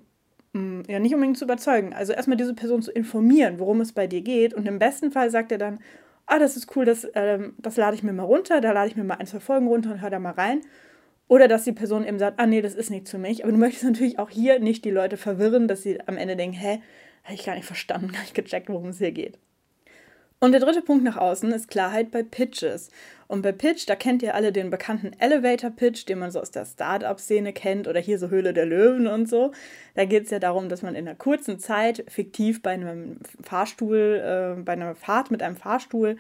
ja 0.54 1.00
nicht 1.00 1.14
unbedingt 1.14 1.38
zu 1.38 1.46
überzeugen. 1.46 1.94
Also 1.94 2.14
erstmal 2.14 2.38
diese 2.38 2.54
Person 2.54 2.82
zu 2.82 2.92
informieren, 2.92 3.60
worum 3.60 3.82
es 3.82 3.94
bei 3.94 4.08
dir 4.08 4.22
geht. 4.22 4.54
Und 4.54 4.68
im 4.68 4.80
besten 4.80 5.12
Fall 5.12 5.30
sagt 5.30 5.52
er 5.52 5.58
dann, 5.58 5.80
ah, 6.26 6.40
das 6.40 6.58
ist 6.58 6.76
cool, 6.76 6.86
das, 6.86 7.08
ähm, 7.16 7.54
das 7.58 7.78
lade 7.78 7.96
ich 7.96 8.04
mir 8.04 8.14
mal 8.14 8.24
runter, 8.24 8.62
da 8.62 8.72
lade 8.72 8.90
ich 8.90 8.96
mir 8.96 9.04
mal 9.04 9.16
ein, 9.16 9.28
zwei 9.28 9.40
Folgen 9.40 9.68
runter 9.68 9.92
und 9.92 10.02
höre 10.02 10.10
da 10.10 10.20
mal 10.20 10.32
rein. 10.32 10.62
Oder 11.28 11.48
dass 11.48 11.64
die 11.64 11.72
Person 11.74 12.06
eben 12.06 12.18
sagt, 12.18 12.40
ah 12.40 12.48
nee, 12.48 12.62
das 12.62 12.74
ist 12.74 12.90
nichts 12.90 13.12
für 13.12 13.20
mich. 13.20 13.44
Aber 13.44 13.52
du 13.52 13.60
möchtest 13.60 13.84
natürlich 13.84 14.18
auch 14.18 14.30
hier 14.30 14.60
nicht 14.60 14.84
die 14.86 14.92
Leute 14.92 15.18
verwirren, 15.18 15.68
dass 15.68 15.84
sie 15.84 16.00
am 16.08 16.18
Ende 16.18 16.36
denken, 16.36 16.56
hä, 16.56 16.82
habe 17.24 17.36
ich 17.36 17.46
gar 17.46 17.56
nicht 17.56 17.66
verstanden, 17.66 18.12
gar 18.12 18.22
nicht 18.22 18.34
gecheckt, 18.34 18.70
worum 18.70 18.90
es 18.90 18.98
hier 18.98 19.12
geht. 19.12 19.38
Und 20.42 20.54
der 20.54 20.62
dritte 20.62 20.82
Punkt 20.82 21.04
nach 21.04 21.18
außen 21.18 21.52
ist 21.52 21.68
Klarheit 21.68 22.12
bei 22.12 22.24
Pitches. 22.24 22.90
Und 23.28 23.42
bei 23.42 23.52
Pitch, 23.52 23.88
da 23.88 23.96
kennt 23.96 24.24
ihr 24.24 24.36
alle 24.36 24.54
den 24.54 24.70
bekannten 24.70 25.12
Elevator 25.20 25.70
Pitch, 25.70 26.08
den 26.08 26.20
man 26.20 26.32
so 26.32 26.40
aus 26.40 26.50
der 26.50 26.66
Startup-Szene 26.66 27.52
kennt 27.52 27.90
oder 27.90 28.00
hier 28.00 28.18
so 28.18 28.30
Höhle 28.30 28.54
der 28.54 28.66
Löwen 28.66 29.08
und 29.08 29.28
so. 29.28 29.52
Da 29.96 30.06
geht 30.06 30.24
es 30.24 30.30
ja 30.30 30.40
darum, 30.40 30.70
dass 30.70 30.82
man 30.82 30.96
in 30.96 31.08
einer 31.08 31.18
kurzen 31.18 31.60
Zeit 31.60 32.06
fiktiv 32.08 32.62
bei 32.62 32.72
einem 32.72 33.20
Fahrstuhl, 33.44 34.56
äh, 34.58 34.62
bei 34.62 34.74
einer 34.74 34.96
Fahrt 34.96 35.30
mit 35.30 35.44
einem 35.44 35.58
Fahrstuhl, 35.58 36.16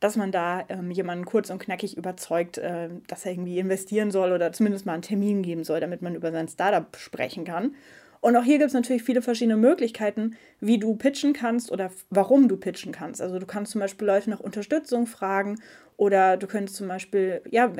dass 0.00 0.16
man 0.16 0.32
da 0.32 0.64
ähm, 0.68 0.90
jemanden 0.90 1.24
kurz 1.24 1.48
und 1.48 1.58
knackig 1.58 1.96
überzeugt, 1.96 2.58
äh, 2.58 2.90
dass 3.06 3.24
er 3.24 3.32
irgendwie 3.32 3.58
investieren 3.58 4.10
soll 4.10 4.32
oder 4.32 4.52
zumindest 4.52 4.84
mal 4.84 4.92
einen 4.92 5.02
Termin 5.02 5.42
geben 5.42 5.64
soll, 5.64 5.80
damit 5.80 6.02
man 6.02 6.14
über 6.14 6.30
sein 6.30 6.48
Startup 6.48 6.94
sprechen 6.96 7.44
kann. 7.44 7.74
Und 8.22 8.36
auch 8.36 8.44
hier 8.44 8.58
gibt 8.58 8.68
es 8.68 8.72
natürlich 8.72 9.02
viele 9.02 9.20
verschiedene 9.20 9.56
Möglichkeiten, 9.56 10.36
wie 10.60 10.78
du 10.78 10.94
pitchen 10.94 11.32
kannst 11.32 11.72
oder 11.72 11.90
warum 12.08 12.46
du 12.46 12.56
pitchen 12.56 12.92
kannst. 12.92 13.20
Also 13.20 13.40
du 13.40 13.46
kannst 13.46 13.72
zum 13.72 13.80
Beispiel 13.80 14.06
Leute 14.06 14.30
nach 14.30 14.38
Unterstützung 14.38 15.08
fragen 15.08 15.60
oder 15.96 16.36
du 16.36 16.46
könntest 16.46 16.76
zum 16.76 16.86
Beispiel, 16.86 17.42
ja, 17.50 17.72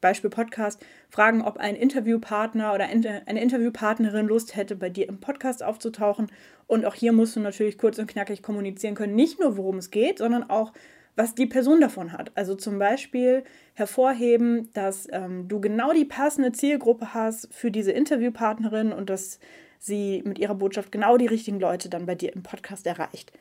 Beispiel 0.00 0.30
Podcast, 0.30 0.82
fragen, 1.10 1.42
ob 1.42 1.58
ein 1.58 1.76
Interviewpartner 1.76 2.72
oder 2.72 2.86
eine 2.86 3.42
Interviewpartnerin 3.42 4.26
Lust 4.26 4.56
hätte, 4.56 4.74
bei 4.74 4.88
dir 4.88 5.06
im 5.06 5.20
Podcast 5.20 5.62
aufzutauchen. 5.62 6.28
Und 6.66 6.86
auch 6.86 6.94
hier 6.94 7.12
musst 7.12 7.36
du 7.36 7.40
natürlich 7.40 7.76
kurz 7.76 7.98
und 7.98 8.06
knackig 8.06 8.42
kommunizieren 8.42 8.94
können, 8.94 9.14
nicht 9.14 9.38
nur 9.38 9.58
worum 9.58 9.76
es 9.76 9.90
geht, 9.90 10.16
sondern 10.16 10.48
auch, 10.48 10.72
was 11.14 11.34
die 11.34 11.44
Person 11.44 11.82
davon 11.82 12.14
hat. 12.14 12.32
Also 12.36 12.54
zum 12.54 12.78
Beispiel 12.78 13.44
hervorheben, 13.74 14.70
dass 14.72 15.06
ähm, 15.12 15.46
du 15.46 15.60
genau 15.60 15.92
die 15.92 16.06
passende 16.06 16.52
Zielgruppe 16.52 17.12
hast 17.12 17.52
für 17.52 17.70
diese 17.70 17.92
Interviewpartnerin 17.92 18.92
und 18.94 19.10
dass 19.10 19.40
sie 19.80 20.22
mit 20.24 20.38
ihrer 20.38 20.54
Botschaft 20.54 20.92
genau 20.92 21.16
die 21.16 21.26
richtigen 21.26 21.58
Leute 21.58 21.88
dann 21.88 22.06
bei 22.06 22.14
dir 22.14 22.32
im 22.32 22.42
Podcast 22.42 22.86
erreicht. 22.86 23.32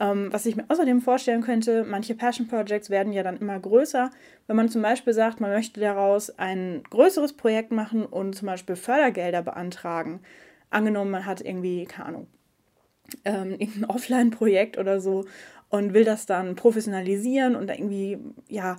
Ähm, 0.00 0.32
was 0.32 0.46
ich 0.46 0.56
mir 0.56 0.64
außerdem 0.68 1.02
vorstellen 1.02 1.42
könnte, 1.42 1.84
manche 1.84 2.14
Passion 2.14 2.48
Projects 2.48 2.88
werden 2.88 3.12
ja 3.12 3.22
dann 3.22 3.36
immer 3.36 3.60
größer. 3.60 4.10
Wenn 4.46 4.56
man 4.56 4.70
zum 4.70 4.80
Beispiel 4.82 5.12
sagt, 5.12 5.40
man 5.40 5.50
möchte 5.50 5.80
daraus 5.80 6.30
ein 6.38 6.82
größeres 6.90 7.34
Projekt 7.34 7.72
machen 7.72 8.06
und 8.06 8.34
zum 8.34 8.46
Beispiel 8.46 8.74
Fördergelder 8.74 9.42
beantragen. 9.42 10.20
Angenommen, 10.70 11.10
man 11.10 11.26
hat 11.26 11.42
irgendwie, 11.42 11.84
keine 11.84 12.08
Ahnung, 12.08 12.26
ähm, 13.26 13.50
irgendein 13.58 13.84
Offline-Projekt 13.84 14.78
oder 14.78 15.00
so 15.00 15.26
und 15.68 15.92
will 15.92 16.04
das 16.04 16.24
dann 16.24 16.56
professionalisieren 16.56 17.54
und 17.54 17.70
irgendwie, 17.70 18.18
ja, 18.48 18.78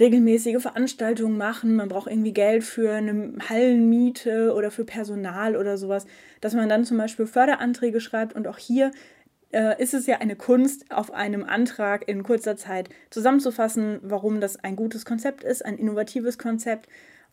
regelmäßige 0.00 0.60
Veranstaltungen 0.60 1.36
machen, 1.36 1.76
man 1.76 1.88
braucht 1.88 2.10
irgendwie 2.10 2.32
Geld 2.32 2.64
für 2.64 2.92
eine 2.92 3.34
Hallenmiete 3.48 4.54
oder 4.54 4.70
für 4.70 4.84
Personal 4.84 5.56
oder 5.56 5.76
sowas, 5.76 6.06
dass 6.40 6.54
man 6.54 6.68
dann 6.68 6.84
zum 6.84 6.96
Beispiel 6.96 7.26
Förderanträge 7.26 8.00
schreibt 8.00 8.34
und 8.34 8.48
auch 8.48 8.58
hier 8.58 8.90
äh, 9.52 9.80
ist 9.80 9.94
es 9.94 10.06
ja 10.06 10.18
eine 10.18 10.36
Kunst, 10.36 10.90
auf 10.90 11.12
einem 11.12 11.44
Antrag 11.44 12.08
in 12.08 12.22
kurzer 12.22 12.56
Zeit 12.56 12.88
zusammenzufassen, 13.10 14.00
warum 14.02 14.40
das 14.40 14.56
ein 14.56 14.74
gutes 14.74 15.04
Konzept 15.04 15.44
ist, 15.44 15.64
ein 15.64 15.78
innovatives 15.78 16.38
Konzept 16.38 16.88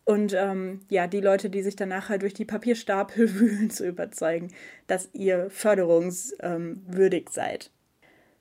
und 0.07 0.33
ähm, 0.33 0.81
ja, 0.89 1.05
die 1.05 1.19
Leute, 1.19 1.49
die 1.49 1.61
sich 1.61 1.75
danach 1.75 2.09
halt 2.09 2.21
durch 2.21 2.33
die 2.33 2.45
Papierstapel 2.45 3.33
wühlen, 3.39 3.69
zu 3.69 3.85
überzeugen, 3.85 4.49
dass 4.87 5.09
ihr 5.13 5.49
förderungswürdig 5.49 7.25
ähm, 7.25 7.31
seid. 7.31 7.71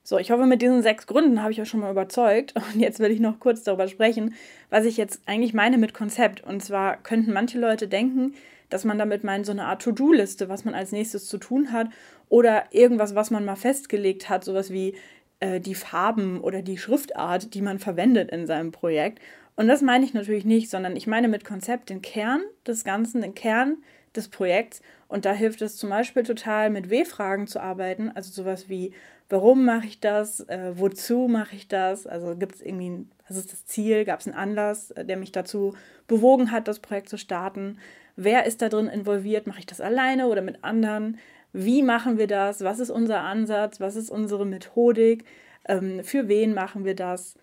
So, 0.09 0.21
ich 0.21 0.31
hoffe, 0.31 0.47
mit 0.47 0.63
diesen 0.63 0.83
sechs 0.83 1.09
Gründen 1.09 1.43
habe 1.43 1.51
ich 1.51 1.61
euch 1.61 1.69
schon 1.69 1.81
mal 1.81 1.91
überzeugt. 1.91 2.55
Und 2.73 2.79
jetzt 2.79 3.01
will 3.01 3.11
ich 3.11 3.19
noch 3.19 3.41
kurz 3.41 3.65
darüber 3.65 3.89
sprechen, 3.89 4.37
was 4.71 4.85
ich 4.85 4.97
jetzt 4.97 5.21
eigentlich 5.27 5.53
meine 5.53 5.79
mit 5.79 5.95
Konzept. 5.95 6.45
Und 6.45 6.63
zwar 6.63 6.97
könnten 6.99 7.33
manche 7.33 7.59
Leute 7.59 7.89
denken, 7.89 8.35
dass 8.71 8.85
man 8.85 9.01
damit 9.01 9.25
meint, 9.25 9.47
so 9.47 9.51
eine 9.51 9.65
Art 9.65 9.83
To-Do-Liste, 9.83 10.49
was 10.49 10.65
man 10.65 10.75
als 10.75 10.93
nächstes 10.93 11.27
zu 11.27 11.39
tun 11.39 11.73
hat. 11.73 11.89
Oder 12.29 12.67
irgendwas, 12.71 13.17
was 13.17 13.33
man 13.33 13.45
mal 13.45 13.57
festgelegt 13.57 14.29
hat, 14.29 14.45
sowas 14.45 14.71
wie 14.71 14.95
äh, 15.41 15.59
die 15.59 15.75
Farben 15.75 16.41
oder 16.41 16.63
die 16.63 16.79
Schriftart, 16.79 17.53
die 17.55 17.63
man 17.63 17.81
verwendet 17.81 18.31
in 18.31 18.47
seinem 18.47 18.71
Projekt. 18.71 19.19
Und 19.57 19.67
das 19.67 19.83
meine 19.83 20.05
ich 20.05 20.15
natürlich 20.15 20.45
nicht, 20.45 20.71
sondern 20.71 20.95
ich 20.95 21.09
meine 21.09 21.27
mit 21.27 21.45
Konzept 21.45 21.91
den 21.91 22.01
Kern 22.01 22.43
des 22.65 22.85
Ganzen, 22.85 23.23
den 23.23 23.35
Kern 23.35 23.79
des 24.17 24.29
Projekts. 24.29 24.83
Und 25.09 25.25
da 25.25 25.33
hilft 25.33 25.63
es 25.63 25.77
zum 25.77 25.91
Beispiel 25.91 26.23
total, 26.23 26.71
mit 26.71 26.91
W-Fragen 26.91 27.47
zu 27.47 27.61
arbeiten. 27.61 28.11
Also 28.15 28.31
sowas 28.31 28.69
wie, 28.69 28.93
warum 29.29 29.65
mache 29.65 29.87
ich 29.87 30.01
das? 30.01 30.41
Äh, 30.41 30.73
wozu 30.75 31.29
mache 31.29 31.57
ich 31.57 31.69
das? 31.69 32.07
Also 32.07 32.37
gibt 32.37 32.57
es 32.57 32.63
irgendwie, 32.63 33.07
was 33.29 33.37
ist 33.37 33.53
das 33.53 33.67
Ziel? 33.67 34.05
Gab 34.05 34.21
es 34.21 34.27
einen 34.27 34.37
Anlass, 34.37 34.91
äh, 34.93 35.05
der 35.05 35.17
mich 35.17 35.33
dazu 35.33 35.75
bewogen 36.07 36.51
hat, 36.51 36.69
das 36.69 36.81
Projekt 36.81 37.09
zu 37.09 37.19
starten? 37.19 37.79
Wer 38.17 38.47
ist 38.47 38.63
da 38.63 38.69
drin 38.69 38.89
involviert? 38.89 39.47
Mache 39.47 39.61
ich 39.61 39.67
das 39.67 39.81
alleine 39.81 40.27
oder 40.29 40.43
mit 40.43 40.65
anderen? 40.65 41.19
Wie 41.53 41.83
machen 41.83 42.19
wir 42.19 42.27
das? 42.27 42.63
Was 42.63 42.81
ist 42.81 42.91
unser 42.91 43.21
Ansatz? 43.21 43.81
Was 43.81 43.97
ist 43.97 44.11
unsere 44.11 44.47
Methodik? 44.47 45.25
Ähm, 45.69 46.03
für 46.03 46.29
wen 46.29 46.55
machen 46.55 46.85
wir 46.85 46.95
das? 46.95 47.37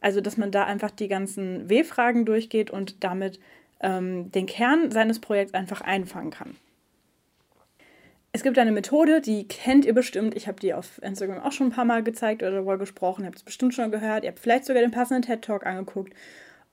Also, 0.00 0.20
dass 0.20 0.36
man 0.36 0.50
da 0.50 0.64
einfach 0.64 0.90
die 0.90 1.08
ganzen 1.08 1.68
W-Fragen 1.68 2.26
durchgeht 2.26 2.70
und 2.70 3.02
damit 3.02 3.40
ähm, 3.80 4.30
den 4.32 4.46
Kern 4.46 4.90
seines 4.90 5.20
Projekts 5.20 5.54
einfach 5.54 5.80
einfangen 5.80 6.30
kann. 6.30 6.56
Es 8.32 8.42
gibt 8.42 8.58
eine 8.58 8.72
Methode, 8.72 9.22
die 9.22 9.48
kennt 9.48 9.86
ihr 9.86 9.94
bestimmt. 9.94 10.36
Ich 10.36 10.46
habe 10.46 10.60
die 10.60 10.74
auf 10.74 11.00
Instagram 11.02 11.40
auch 11.40 11.52
schon 11.52 11.68
ein 11.68 11.72
paar 11.72 11.86
Mal 11.86 12.02
gezeigt 12.02 12.42
oder 12.42 12.52
darüber 12.52 12.76
gesprochen. 12.76 13.22
Ihr 13.22 13.28
habt 13.28 13.38
es 13.38 13.42
bestimmt 13.42 13.74
schon 13.74 13.90
gehört. 13.90 14.24
Ihr 14.24 14.28
habt 14.28 14.40
vielleicht 14.40 14.66
sogar 14.66 14.82
den 14.82 14.90
passenden 14.90 15.22
TED 15.22 15.40
Talk 15.40 15.64
angeguckt. 15.64 16.12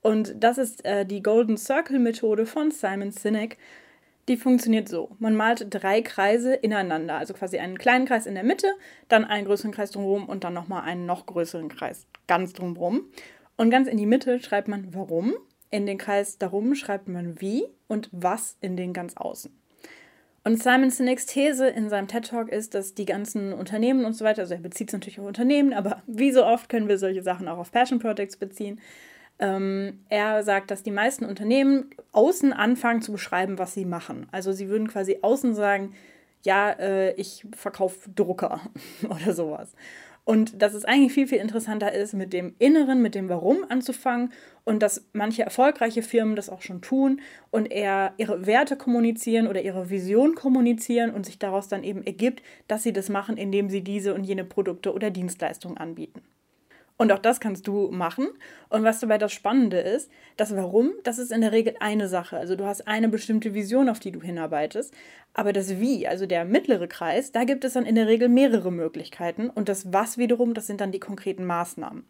Und 0.01 0.35
das 0.43 0.57
ist 0.57 0.83
äh, 0.83 1.05
die 1.05 1.23
Golden 1.23 1.55
Circle 1.55 1.99
Methode 1.99 2.45
von 2.45 2.71
Simon 2.71 3.11
Sinek. 3.11 3.57
Die 4.27 4.35
funktioniert 4.35 4.89
so. 4.89 5.15
Man 5.19 5.35
malt 5.35 5.67
drei 5.69 6.01
Kreise 6.01 6.53
ineinander. 6.53 7.15
Also 7.15 7.33
quasi 7.33 7.57
einen 7.59 7.77
kleinen 7.77 8.05
Kreis 8.05 8.25
in 8.25 8.35
der 8.35 8.43
Mitte, 8.43 8.67
dann 9.07 9.23
einen 9.23 9.45
größeren 9.45 9.71
Kreis 9.71 9.91
drumherum 9.91 10.27
und 10.27 10.43
dann 10.43 10.53
nochmal 10.53 10.83
einen 10.83 11.05
noch 11.05 11.25
größeren 11.25 11.69
Kreis 11.69 12.07
ganz 12.27 12.51
drumherum. 12.51 13.05
Und 13.55 13.69
ganz 13.69 13.87
in 13.87 13.97
die 13.97 14.05
Mitte 14.05 14.41
schreibt 14.41 14.67
man 14.67 14.93
warum. 14.93 15.33
In 15.73 15.87
den 15.87 15.97
Kreis 15.97 16.37
darum 16.37 16.75
schreibt 16.75 17.07
man 17.07 17.41
wie 17.41 17.63
und 17.87 18.07
was 18.11 18.57
in 18.61 18.77
den 18.77 18.93
ganz 18.93 19.17
außen. 19.17 19.51
Und 20.43 20.61
Simon 20.61 20.91
Sinek's 20.91 21.25
These 21.25 21.67
in 21.67 21.89
seinem 21.89 22.07
TED 22.07 22.27
Talk 22.27 22.49
ist, 22.49 22.75
dass 22.75 22.93
die 22.93 23.05
ganzen 23.05 23.53
Unternehmen 23.53 24.05
und 24.05 24.13
so 24.13 24.23
weiter, 24.23 24.43
also 24.43 24.53
er 24.53 24.59
bezieht 24.59 24.89
es 24.89 24.93
natürlich 24.93 25.19
auf 25.19 25.25
Unternehmen, 25.25 25.73
aber 25.73 26.03
wie 26.05 26.31
so 26.31 26.45
oft 26.45 26.69
können 26.69 26.87
wir 26.87 26.99
solche 26.99 27.23
Sachen 27.23 27.47
auch 27.47 27.57
auf 27.57 27.71
Passion 27.71 27.97
Projects 27.97 28.37
beziehen. 28.37 28.79
Ähm, 29.39 30.05
er 30.09 30.43
sagt, 30.43 30.69
dass 30.69 30.83
die 30.83 30.91
meisten 30.91 31.25
Unternehmen 31.25 31.89
außen 32.11 32.53
anfangen 32.53 33.01
zu 33.01 33.11
beschreiben, 33.11 33.57
was 33.57 33.73
sie 33.73 33.85
machen. 33.85 34.27
Also 34.31 34.51
sie 34.51 34.69
würden 34.69 34.87
quasi 34.87 35.17
außen 35.23 35.55
sagen, 35.55 35.95
ja, 36.43 36.69
äh, 36.69 37.15
ich 37.15 37.47
verkaufe 37.55 38.11
Drucker 38.11 38.61
oder 39.09 39.33
sowas. 39.33 39.73
Und 40.25 40.61
dass 40.61 40.73
es 40.73 40.85
eigentlich 40.85 41.11
viel, 41.11 41.27
viel 41.27 41.39
interessanter 41.39 41.91
ist, 41.91 42.13
mit 42.13 42.31
dem 42.31 42.55
Inneren, 42.57 43.01
mit 43.01 43.13
dem 43.13 43.27
Warum 43.27 43.65
anzufangen 43.67 44.31
und 44.63 44.81
dass 44.81 45.05
manche 45.11 45.43
erfolgreiche 45.43 46.01
Firmen 46.01 46.37
das 46.37 46.49
auch 46.49 46.61
schon 46.61 46.81
tun 46.81 47.19
und 47.51 47.65
eher 47.69 48.13
ihre 48.17 48.45
Werte 48.45 48.77
kommunizieren 48.77 49.47
oder 49.47 49.61
ihre 49.61 49.89
Vision 49.89 50.35
kommunizieren 50.35 51.11
und 51.11 51.25
sich 51.25 51.39
daraus 51.39 51.67
dann 51.67 51.83
eben 51.83 52.03
ergibt, 52.03 52.41
dass 52.67 52.83
sie 52.83 52.93
das 52.93 53.09
machen, 53.09 53.35
indem 53.35 53.69
sie 53.69 53.81
diese 53.81 54.13
und 54.13 54.23
jene 54.23 54.45
Produkte 54.45 54.93
oder 54.93 55.09
Dienstleistungen 55.09 55.77
anbieten. 55.77 56.21
Und 57.03 57.11
auch 57.11 57.19
das 57.19 57.41
kannst 57.41 57.67
du 57.67 57.91
machen. 57.91 58.29
Und 58.69 58.85
was 58.85 59.01
dabei 59.01 59.17
das 59.17 59.33
Spannende 59.33 59.77
ist, 59.77 60.09
das 60.37 60.55
Warum, 60.55 60.93
das 61.03 61.17
ist 61.17 61.33
in 61.33 61.41
der 61.41 61.51
Regel 61.51 61.75
eine 61.81 62.07
Sache. 62.07 62.37
Also 62.37 62.55
du 62.55 62.63
hast 62.63 62.87
eine 62.87 63.09
bestimmte 63.09 63.53
Vision, 63.53 63.89
auf 63.89 63.99
die 63.99 64.13
du 64.13 64.21
hinarbeitest. 64.21 64.93
Aber 65.33 65.51
das 65.51 65.81
Wie, 65.81 66.07
also 66.07 66.27
der 66.27 66.45
mittlere 66.45 66.87
Kreis, 66.87 67.33
da 67.33 67.43
gibt 67.43 67.65
es 67.65 67.73
dann 67.73 67.85
in 67.85 67.95
der 67.95 68.07
Regel 68.07 68.29
mehrere 68.29 68.71
Möglichkeiten. 68.71 69.49
Und 69.49 69.67
das 69.67 69.91
Was 69.91 70.17
wiederum, 70.17 70.53
das 70.53 70.65
sind 70.65 70.79
dann 70.79 70.93
die 70.93 71.01
konkreten 71.01 71.43
Maßnahmen. 71.43 72.05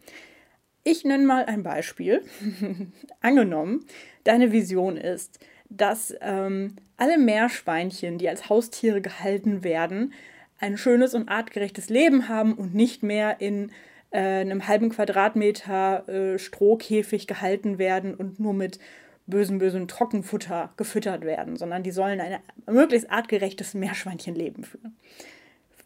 Ich 0.84 1.04
nenne 1.04 1.26
mal 1.26 1.44
ein 1.46 1.64
Beispiel. 1.64 2.22
Angenommen, 3.20 3.86
deine 4.22 4.52
Vision 4.52 4.96
ist, 4.96 5.40
dass 5.70 6.14
ähm, 6.20 6.76
alle 6.98 7.18
Meerschweinchen, 7.18 8.18
die 8.18 8.28
als 8.28 8.48
Haustiere 8.48 9.00
gehalten 9.00 9.64
werden, 9.64 10.12
ein 10.60 10.78
schönes 10.78 11.14
und 11.14 11.28
artgerechtes 11.28 11.88
Leben 11.88 12.28
haben 12.28 12.54
und 12.54 12.76
nicht 12.76 13.02
mehr 13.02 13.40
in 13.40 13.72
äh, 14.14 14.18
einem 14.18 14.68
halben 14.68 14.90
Quadratmeter 14.90 16.08
äh, 16.08 16.38
Strohkäfig 16.38 17.26
gehalten 17.26 17.78
werden 17.78 18.14
und 18.14 18.38
nur 18.38 18.54
mit 18.54 18.78
bösen, 19.26 19.58
bösen 19.58 19.88
Trockenfutter 19.88 20.72
gefüttert 20.76 21.24
werden, 21.24 21.56
sondern 21.56 21.82
die 21.82 21.90
sollen 21.90 22.20
ein 22.20 22.38
möglichst 22.70 23.10
artgerechtes 23.10 23.74
Meerschweinchenleben 23.74 24.62
führen. 24.62 24.96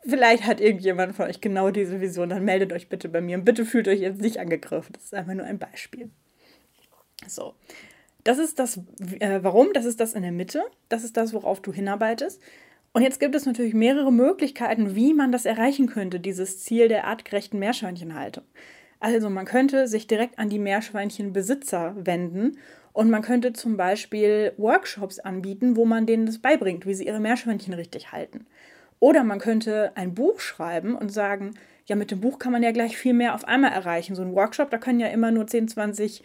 Vielleicht 0.07 0.45
hat 0.45 0.61
irgendjemand 0.61 1.17
von 1.17 1.27
euch 1.27 1.41
genau 1.41 1.71
diese 1.71 2.03
Vision, 2.03 2.29
dann 2.29 2.45
meldet 2.45 2.75
euch 2.75 2.91
bitte 2.91 3.09
bei 3.09 3.23
mir 3.23 3.39
und 3.39 3.47
bitte 3.47 3.65
fühlt 3.65 3.89
euch 3.89 4.01
jetzt 4.01 4.21
nicht 4.21 4.39
angegriffen. 4.39 4.93
Das 4.93 5.05
ist 5.05 5.15
einfach 5.15 5.35
nur 5.35 5.47
ein 5.47 5.59
Beispiel. 5.59 6.11
So. 7.27 7.55
Das 8.25 8.37
ist 8.37 8.59
das, 8.59 8.79
äh, 9.21 9.39
warum, 9.43 9.73
das 9.73 9.87
ist 9.87 10.01
das 10.01 10.13
in 10.13 10.23
der 10.23 10.33
Mitte, 10.33 10.63
das 10.91 11.03
ist 11.03 11.17
das, 11.17 11.33
worauf 11.33 11.63
du 11.63 11.73
hinarbeitest. 11.73 12.43
Und 12.93 13.03
jetzt 13.03 13.21
gibt 13.21 13.35
es 13.35 13.47
natürlich 13.47 13.75
mehrere 13.75 14.13
Möglichkeiten, 14.13 14.97
wie 14.97 15.15
man 15.15 15.31
das 15.31 15.45
erreichen 15.45 15.87
könnte, 15.87 16.21
dieses 16.21 16.61
Ziel 16.61 16.89
der 16.89 17.07
artgerechten 17.07 17.59
Meerschweinchenhaltung. 17.59 18.45
Also 19.01 19.31
man 19.31 19.45
könnte 19.45 19.87
sich 19.87 20.07
direkt 20.07 20.39
an 20.39 20.49
die 20.49 20.59
Meerschweinchenbesitzer 20.59 21.95
wenden 21.97 22.59
und 22.93 23.11
man 23.11 23.23
könnte 23.23 23.53
zum 23.53 23.77
Beispiel 23.77 24.53
Workshops 24.57 25.21
anbieten, 25.21 25.77
wo 25.77 25.85
man 25.85 26.07
denen 26.07 26.27
das 26.27 26.39
beibringt, 26.39 26.87
wie 26.87 26.95
sie 26.95 27.07
ihre 27.07 27.21
Meerschweinchen 27.21 27.75
richtig 27.75 28.11
halten. 28.11 28.47
Oder 28.99 29.23
man 29.23 29.39
könnte 29.39 29.93
ein 29.95 30.15
Buch 30.15 30.41
schreiben 30.41 30.97
und 30.97 31.13
sagen, 31.13 31.55
ja, 31.87 31.95
mit 31.95 32.11
dem 32.11 32.21
Buch 32.21 32.39
kann 32.39 32.53
man 32.53 32.63
ja 32.63 32.73
gleich 32.73 32.97
viel 32.97 33.15
mehr 33.15 33.35
auf 33.35 33.47
einmal 33.47 33.73
erreichen. 33.73 34.17
So 34.17 34.23
ein 34.23 34.35
Workshop, 34.35 34.71
da 34.71 34.79
können 34.79 35.01
ja 35.01 35.07
immer 35.09 35.31
nur 35.31 35.47
10, 35.47 35.69
20 35.69 36.25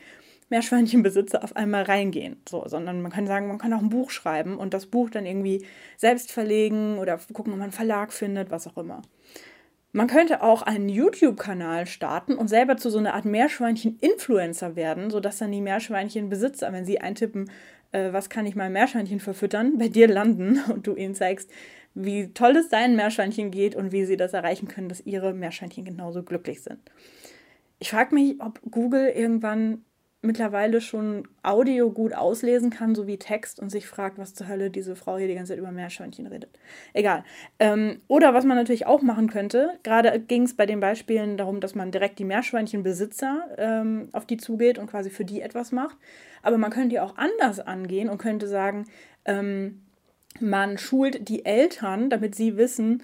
Meerschweinchenbesitzer 0.53 1.43
auf 1.43 1.55
einmal 1.55 1.83
reingehen. 1.83 2.37
So, 2.47 2.63
sondern 2.67 3.01
man 3.01 3.11
kann 3.11 3.25
sagen, 3.25 3.47
man 3.47 3.57
kann 3.57 3.73
auch 3.73 3.81
ein 3.81 3.89
Buch 3.89 4.11
schreiben 4.11 4.57
und 4.57 4.75
das 4.75 4.85
Buch 4.85 5.09
dann 5.09 5.25
irgendwie 5.25 5.65
selbst 5.97 6.31
verlegen 6.31 6.99
oder 6.99 7.19
gucken, 7.33 7.53
ob 7.53 7.57
man 7.57 7.63
einen 7.63 7.71
Verlag 7.71 8.13
findet, 8.13 8.51
was 8.51 8.67
auch 8.67 8.77
immer. 8.77 9.01
Man 9.93 10.07
könnte 10.07 10.43
auch 10.43 10.61
einen 10.61 10.89
YouTube-Kanal 10.89 11.87
starten 11.87 12.35
und 12.35 12.49
selber 12.49 12.77
zu 12.77 12.91
so 12.91 12.99
einer 12.99 13.15
Art 13.15 13.25
Meerschweinchen-Influencer 13.25 14.75
werden, 14.75 15.09
sodass 15.09 15.39
dann 15.39 15.51
die 15.51 15.61
Meerschweinchenbesitzer, 15.61 16.71
wenn 16.71 16.85
sie 16.85 17.01
eintippen, 17.01 17.49
äh, 17.91 18.13
was 18.13 18.29
kann 18.29 18.45
ich 18.45 18.55
mal 18.55 18.69
Meerschweinchen 18.69 19.19
verfüttern, 19.19 19.79
bei 19.79 19.87
dir 19.87 20.07
landen 20.07 20.59
und 20.71 20.85
du 20.85 20.95
ihnen 20.95 21.15
zeigst, 21.15 21.49
wie 21.95 22.31
toll 22.33 22.57
es 22.57 22.69
deinen 22.69 22.95
Meerschweinchen 22.95 23.49
geht 23.49 23.75
und 23.75 23.91
wie 23.91 24.05
sie 24.05 24.17
das 24.17 24.33
erreichen 24.33 24.67
können, 24.67 24.89
dass 24.89 25.01
ihre 25.01 25.33
Meerschweinchen 25.33 25.83
genauso 25.83 26.21
glücklich 26.21 26.61
sind. 26.61 26.91
Ich 27.79 27.89
frage 27.89 28.13
mich, 28.13 28.35
ob 28.39 28.59
Google 28.69 29.09
irgendwann 29.09 29.83
mittlerweile 30.23 30.81
schon 30.81 31.27
Audio 31.43 31.91
gut 31.91 32.13
auslesen 32.13 32.69
kann, 32.69 32.95
so 32.95 33.07
wie 33.07 33.17
Text 33.17 33.59
und 33.59 33.69
sich 33.69 33.87
fragt, 33.87 34.17
was 34.17 34.33
zur 34.33 34.47
Hölle 34.47 34.71
diese 34.71 34.95
Frau 34.95 35.17
hier 35.17 35.27
die 35.27 35.35
ganze 35.35 35.51
Zeit 35.51 35.59
über 35.59 35.71
Meerschweinchen 35.71 36.25
redet. 36.27 36.49
Egal. 36.93 37.23
Ähm, 37.59 38.01
oder 38.07 38.33
was 38.33 38.45
man 38.45 38.57
natürlich 38.57 38.85
auch 38.85 39.01
machen 39.01 39.29
könnte, 39.29 39.71
gerade 39.83 40.17
ging 40.19 40.43
es 40.43 40.55
bei 40.55 40.65
den 40.65 40.79
Beispielen 40.79 41.37
darum, 41.37 41.59
dass 41.59 41.75
man 41.75 41.91
direkt 41.91 42.19
die 42.19 42.25
Meerschweinchenbesitzer 42.25 43.49
ähm, 43.57 44.09
auf 44.13 44.25
die 44.25 44.37
zugeht 44.37 44.79
und 44.79 44.87
quasi 44.87 45.09
für 45.09 45.25
die 45.25 45.41
etwas 45.41 45.71
macht. 45.71 45.97
Aber 46.41 46.57
man 46.57 46.71
könnte 46.71 46.95
ja 46.95 47.03
auch 47.03 47.17
anders 47.17 47.59
angehen 47.59 48.09
und 48.09 48.17
könnte 48.17 48.47
sagen, 48.47 48.85
ähm, 49.25 49.81
man 50.39 50.77
schult 50.77 51.27
die 51.27 51.45
Eltern, 51.45 52.09
damit 52.09 52.33
sie 52.33 52.57
wissen, 52.57 53.03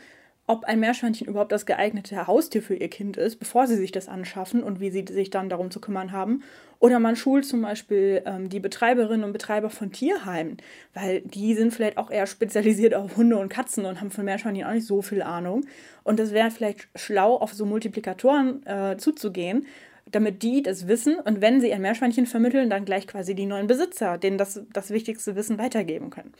ob 0.49 0.63
ein 0.63 0.79
Meerschweinchen 0.79 1.27
überhaupt 1.27 1.51
das 1.51 1.67
geeignete 1.67 2.25
Haustier 2.25 2.63
für 2.63 2.73
ihr 2.73 2.89
Kind 2.89 3.17
ist, 3.17 3.35
bevor 3.35 3.67
sie 3.67 3.75
sich 3.75 3.91
das 3.91 4.07
anschaffen 4.09 4.63
und 4.63 4.79
wie 4.79 4.89
sie 4.89 5.05
sich 5.07 5.29
dann 5.29 5.47
darum 5.47 5.69
zu 5.69 5.79
kümmern 5.79 6.11
haben. 6.11 6.41
Oder 6.79 6.99
man 6.99 7.15
schult 7.15 7.45
zum 7.45 7.61
Beispiel 7.61 8.23
ähm, 8.25 8.49
die 8.49 8.59
Betreiberinnen 8.59 9.23
und 9.23 9.31
Betreiber 9.31 9.69
von 9.69 9.91
Tierheimen, 9.91 10.57
weil 10.95 11.21
die 11.21 11.53
sind 11.53 11.71
vielleicht 11.71 11.99
auch 11.99 12.09
eher 12.09 12.25
spezialisiert 12.25 12.95
auf 12.95 13.15
Hunde 13.15 13.37
und 13.37 13.49
Katzen 13.49 13.85
und 13.85 14.01
haben 14.01 14.09
von 14.09 14.25
Meerschweinchen 14.25 14.65
auch 14.65 14.73
nicht 14.73 14.87
so 14.87 15.03
viel 15.03 15.21
Ahnung. 15.21 15.67
Und 16.03 16.19
es 16.19 16.33
wäre 16.33 16.49
vielleicht 16.49 16.87
schlau, 16.95 17.35
auf 17.35 17.53
so 17.53 17.67
Multiplikatoren 17.67 18.65
äh, 18.65 18.97
zuzugehen, 18.97 19.67
damit 20.09 20.41
die 20.41 20.63
das 20.63 20.87
wissen 20.87 21.19
und 21.19 21.41
wenn 21.41 21.61
sie 21.61 21.71
ein 21.71 21.83
Meerschweinchen 21.83 22.25
vermitteln, 22.25 22.71
dann 22.71 22.85
gleich 22.85 23.05
quasi 23.05 23.35
die 23.35 23.45
neuen 23.45 23.67
Besitzer, 23.67 24.17
denen 24.17 24.39
das, 24.39 24.61
das 24.73 24.89
wichtigste 24.89 25.35
Wissen 25.35 25.59
weitergeben 25.59 26.09
können. 26.09 26.33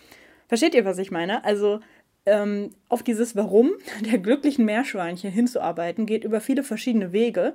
Versteht 0.50 0.74
ihr, 0.74 0.84
was 0.84 0.98
ich 0.98 1.12
meine? 1.12 1.46
Also 1.46 1.80
ähm, 2.26 2.72
auf 2.88 3.04
dieses 3.04 3.36
Warum 3.36 3.72
der 4.12 4.20
glücklichen 4.20 4.66
Meerschweinchen 4.66 5.32
hinzuarbeiten, 5.32 6.06
geht 6.06 6.24
über 6.24 6.42
viele 6.42 6.64
verschiedene 6.64 7.12
Wege. 7.12 7.54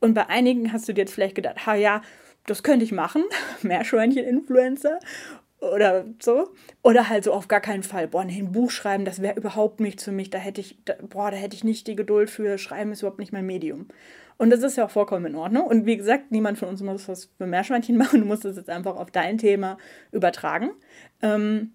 Und 0.00 0.14
bei 0.14 0.28
einigen 0.28 0.72
hast 0.72 0.88
du 0.88 0.92
dir 0.92 1.02
jetzt 1.02 1.14
vielleicht 1.14 1.34
gedacht, 1.34 1.66
ha 1.66 1.74
ja, 1.74 2.02
das 2.46 2.62
könnte 2.62 2.84
ich 2.84 2.92
machen, 2.92 3.24
Meerschweinchen-Influencer 3.62 4.98
oder 5.60 6.04
so. 6.20 6.50
Oder 6.82 7.08
halt 7.08 7.24
so 7.24 7.32
auf 7.32 7.48
gar 7.48 7.60
keinen 7.60 7.84
Fall, 7.84 8.08
boah, 8.08 8.24
nee, 8.24 8.38
ein 8.38 8.52
Buch 8.52 8.70
schreiben, 8.70 9.04
das 9.04 9.22
wäre 9.22 9.36
überhaupt 9.36 9.80
nichts 9.80 10.04
für 10.04 10.12
mich, 10.12 10.30
da 10.30 10.38
hätte 10.38 10.60
ich, 10.60 10.78
da, 10.84 10.94
boah, 11.08 11.30
da 11.30 11.36
hätte 11.36 11.54
ich 11.54 11.64
nicht 11.64 11.86
die 11.86 11.96
Geduld 11.96 12.30
für, 12.30 12.58
schreiben 12.58 12.92
ist 12.92 13.02
überhaupt 13.02 13.20
nicht 13.20 13.32
mein 13.32 13.46
Medium. 13.46 13.86
Und 14.38 14.50
das 14.50 14.62
ist 14.62 14.76
ja 14.76 14.86
auch 14.86 14.90
vollkommen 14.90 15.26
in 15.26 15.36
Ordnung. 15.36 15.66
Und 15.66 15.86
wie 15.86 15.96
gesagt, 15.96 16.32
niemand 16.32 16.58
von 16.58 16.68
uns 16.68 16.82
muss 16.82 17.08
was 17.08 17.30
für 17.38 17.46
Meerschweinchen 17.46 17.96
machen, 17.98 18.20
du 18.20 18.26
musst 18.26 18.44
es 18.44 18.56
jetzt 18.56 18.70
einfach 18.70 18.96
auf 18.96 19.10
dein 19.10 19.38
Thema 19.38 19.78
übertragen. 20.10 20.70
Ähm, 21.22 21.74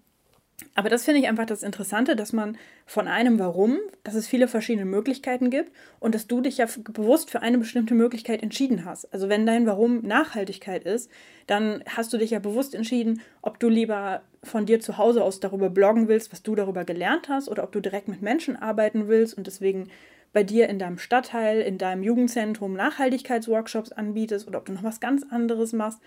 aber 0.74 0.88
das 0.88 1.04
finde 1.04 1.20
ich 1.20 1.28
einfach 1.28 1.46
das 1.46 1.62
Interessante, 1.62 2.16
dass 2.16 2.32
man 2.32 2.56
von 2.84 3.06
einem 3.06 3.38
Warum, 3.38 3.78
dass 4.02 4.14
es 4.14 4.26
viele 4.26 4.48
verschiedene 4.48 4.86
Möglichkeiten 4.86 5.50
gibt 5.50 5.70
und 6.00 6.14
dass 6.14 6.26
du 6.26 6.40
dich 6.40 6.58
ja 6.58 6.66
bewusst 6.90 7.30
für 7.30 7.42
eine 7.42 7.58
bestimmte 7.58 7.94
Möglichkeit 7.94 8.42
entschieden 8.42 8.84
hast. 8.84 9.12
Also 9.12 9.28
wenn 9.28 9.46
dein 9.46 9.66
Warum 9.66 10.02
Nachhaltigkeit 10.02 10.84
ist, 10.84 11.10
dann 11.46 11.84
hast 11.88 12.12
du 12.12 12.18
dich 12.18 12.30
ja 12.30 12.40
bewusst 12.40 12.74
entschieden, 12.74 13.22
ob 13.40 13.60
du 13.60 13.68
lieber 13.68 14.22
von 14.42 14.66
dir 14.66 14.80
zu 14.80 14.98
Hause 14.98 15.22
aus 15.22 15.38
darüber 15.38 15.70
bloggen 15.70 16.08
willst, 16.08 16.32
was 16.32 16.42
du 16.42 16.56
darüber 16.56 16.84
gelernt 16.84 17.28
hast, 17.28 17.48
oder 17.48 17.62
ob 17.62 17.70
du 17.70 17.80
direkt 17.80 18.08
mit 18.08 18.22
Menschen 18.22 18.56
arbeiten 18.56 19.06
willst 19.06 19.38
und 19.38 19.46
deswegen 19.46 19.88
bei 20.32 20.42
dir 20.42 20.68
in 20.68 20.78
deinem 20.78 20.98
Stadtteil, 20.98 21.60
in 21.60 21.78
deinem 21.78 22.02
Jugendzentrum 22.02 22.74
Nachhaltigkeitsworkshops 22.74 23.92
anbietest 23.92 24.46
oder 24.46 24.58
ob 24.58 24.66
du 24.66 24.72
noch 24.72 24.82
was 24.82 25.00
ganz 25.00 25.24
anderes 25.30 25.72
machst 25.72 26.00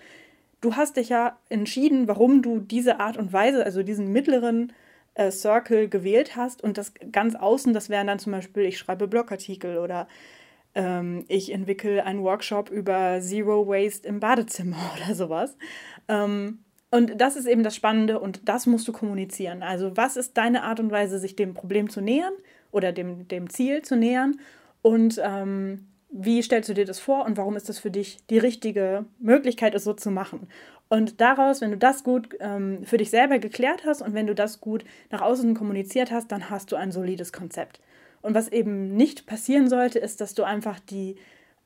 du 0.62 0.76
hast 0.76 0.96
dich 0.96 1.10
ja 1.10 1.38
entschieden, 1.50 2.08
warum 2.08 2.40
du 2.40 2.58
diese 2.58 2.98
Art 3.00 3.18
und 3.18 3.34
Weise, 3.34 3.64
also 3.64 3.82
diesen 3.82 4.10
mittleren 4.10 4.72
äh, 5.14 5.30
Circle 5.30 5.88
gewählt 5.88 6.36
hast 6.36 6.62
und 6.62 6.78
das 6.78 6.94
ganz 7.12 7.34
außen, 7.34 7.74
das 7.74 7.90
wären 7.90 8.06
dann 8.06 8.18
zum 8.18 8.32
Beispiel, 8.32 8.62
ich 8.64 8.78
schreibe 8.78 9.08
Blogartikel 9.08 9.76
oder 9.76 10.08
ähm, 10.74 11.24
ich 11.28 11.52
entwickle 11.52 12.04
einen 12.04 12.22
Workshop 12.22 12.70
über 12.70 13.20
Zero 13.20 13.66
Waste 13.66 14.08
im 14.08 14.20
Badezimmer 14.20 14.78
oder 14.96 15.14
sowas. 15.14 15.56
Ähm, 16.08 16.60
und 16.90 17.20
das 17.20 17.36
ist 17.36 17.46
eben 17.46 17.62
das 17.62 17.74
Spannende 17.74 18.20
und 18.20 18.48
das 18.48 18.66
musst 18.66 18.86
du 18.86 18.92
kommunizieren. 18.92 19.62
Also 19.62 19.96
was 19.96 20.16
ist 20.16 20.36
deine 20.36 20.62
Art 20.62 20.78
und 20.78 20.90
Weise, 20.90 21.18
sich 21.18 21.36
dem 21.36 21.54
Problem 21.54 21.90
zu 21.90 22.00
nähern 22.00 22.34
oder 22.70 22.92
dem, 22.92 23.28
dem 23.28 23.50
Ziel 23.50 23.82
zu 23.82 23.96
nähern 23.96 24.38
und 24.82 25.20
ähm, 25.22 25.88
wie 26.12 26.42
stellst 26.42 26.68
du 26.68 26.74
dir 26.74 26.84
das 26.84 27.00
vor 27.00 27.24
und 27.24 27.38
warum 27.38 27.56
ist 27.56 27.70
das 27.70 27.78
für 27.78 27.90
dich 27.90 28.18
die 28.28 28.38
richtige 28.38 29.06
Möglichkeit, 29.18 29.74
es 29.74 29.84
so 29.84 29.94
zu 29.94 30.10
machen? 30.10 30.46
Und 30.90 31.22
daraus, 31.22 31.62
wenn 31.62 31.70
du 31.70 31.78
das 31.78 32.04
gut 32.04 32.36
ähm, 32.38 32.84
für 32.84 32.98
dich 32.98 33.08
selber 33.08 33.38
geklärt 33.38 33.84
hast 33.86 34.02
und 34.02 34.12
wenn 34.12 34.26
du 34.26 34.34
das 34.34 34.60
gut 34.60 34.84
nach 35.10 35.22
außen 35.22 35.54
kommuniziert 35.54 36.10
hast, 36.10 36.30
dann 36.30 36.50
hast 36.50 36.70
du 36.70 36.76
ein 36.76 36.92
solides 36.92 37.32
Konzept. 37.32 37.80
Und 38.20 38.34
was 38.34 38.48
eben 38.48 38.94
nicht 38.94 39.26
passieren 39.26 39.70
sollte, 39.70 39.98
ist, 39.98 40.20
dass 40.20 40.34
du 40.34 40.42
einfach 40.42 40.80
die 40.80 41.16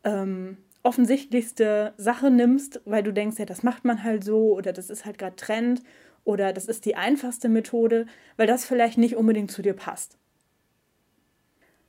ähm, 0.04 0.58
offensichtlichste 0.84 1.92
Sache 1.96 2.30
nimmst, 2.30 2.80
weil 2.84 3.02
du 3.02 3.12
denkst, 3.12 3.40
ja, 3.40 3.46
das 3.46 3.64
macht 3.64 3.84
man 3.84 4.04
halt 4.04 4.22
so 4.22 4.54
oder 4.54 4.72
das 4.72 4.90
ist 4.90 5.04
halt 5.04 5.18
gerade 5.18 5.34
Trend 5.34 5.82
oder 6.22 6.52
das 6.52 6.66
ist 6.66 6.84
die 6.84 6.94
einfachste 6.94 7.48
Methode, 7.48 8.06
weil 8.36 8.46
das 8.46 8.64
vielleicht 8.64 8.96
nicht 8.96 9.16
unbedingt 9.16 9.50
zu 9.50 9.60
dir 9.60 9.74
passt 9.74 10.18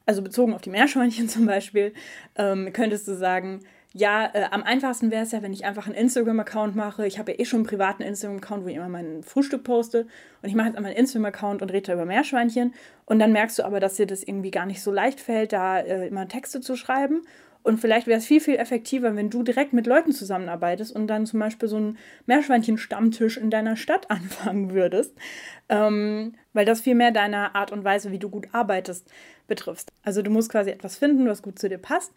also 0.07 0.23
bezogen 0.23 0.55
auf 0.55 0.61
die 0.61 0.71
Meerschweinchen 0.71 1.29
zum 1.29 1.45
Beispiel, 1.45 1.93
ähm, 2.35 2.73
könntest 2.73 3.07
du 3.07 3.15
sagen, 3.15 3.59
ja, 3.93 4.29
äh, 4.33 4.45
am 4.51 4.63
einfachsten 4.63 5.11
wäre 5.11 5.23
es 5.23 5.31
ja, 5.31 5.41
wenn 5.41 5.53
ich 5.53 5.65
einfach 5.65 5.87
einen 5.87 5.95
Instagram-Account 5.95 6.75
mache. 6.75 7.07
Ich 7.07 7.17
habe 7.17 7.31
ja 7.31 7.39
eh 7.39 7.45
schon 7.45 7.61
einen 7.61 7.67
privaten 7.67 8.03
Instagram-Account, 8.03 8.63
wo 8.63 8.67
ich 8.67 8.75
immer 8.75 8.89
mein 8.89 9.23
Frühstück 9.23 9.63
poste. 9.63 10.07
Und 10.41 10.49
ich 10.49 10.55
mache 10.55 10.67
jetzt 10.67 10.77
einmal 10.77 10.91
einen 10.91 10.99
Instagram-Account 10.99 11.61
und 11.61 11.71
rede 11.71 11.87
da 11.87 11.93
über 11.93 12.05
Meerschweinchen. 12.05 12.73
Und 13.05 13.19
dann 13.19 13.31
merkst 13.31 13.59
du 13.59 13.63
aber, 13.63 13.79
dass 13.79 13.95
dir 13.95 14.05
das 14.05 14.23
irgendwie 14.23 14.51
gar 14.51 14.65
nicht 14.65 14.81
so 14.81 14.91
leicht 14.91 15.19
fällt, 15.19 15.53
da 15.53 15.79
äh, 15.79 16.07
immer 16.07 16.27
Texte 16.27 16.61
zu 16.61 16.75
schreiben. 16.75 17.21
Und 17.63 17.79
vielleicht 17.79 18.07
wäre 18.07 18.19
es 18.19 18.25
viel, 18.25 18.39
viel 18.39 18.55
effektiver, 18.55 19.15
wenn 19.15 19.29
du 19.29 19.43
direkt 19.43 19.73
mit 19.73 19.87
Leuten 19.87 20.13
zusammenarbeitest 20.13 20.95
und 20.95 21.07
dann 21.07 21.25
zum 21.25 21.41
Beispiel 21.41 21.67
so 21.67 21.75
einen 21.75 21.97
Meerschweinchen-Stammtisch 22.25 23.37
in 23.37 23.49
deiner 23.49 23.75
Stadt 23.75 24.09
anfangen 24.09 24.71
würdest. 24.71 25.15
Ähm, 25.69 26.35
weil 26.57 26.65
das 26.65 26.81
viel 26.81 26.95
mehr 26.95 27.11
deiner 27.11 27.55
Art 27.55 27.71
und 27.71 27.83
Weise, 27.83 28.11
wie 28.11 28.17
du 28.17 28.29
gut 28.29 28.47
arbeitest, 28.51 29.05
betrifft. 29.47 29.93
Also 30.01 30.23
du 30.23 30.31
musst 30.31 30.49
quasi 30.49 30.71
etwas 30.71 30.97
finden, 30.97 31.27
was 31.27 31.43
gut 31.43 31.59
zu 31.59 31.69
dir 31.69 31.77
passt. 31.77 32.11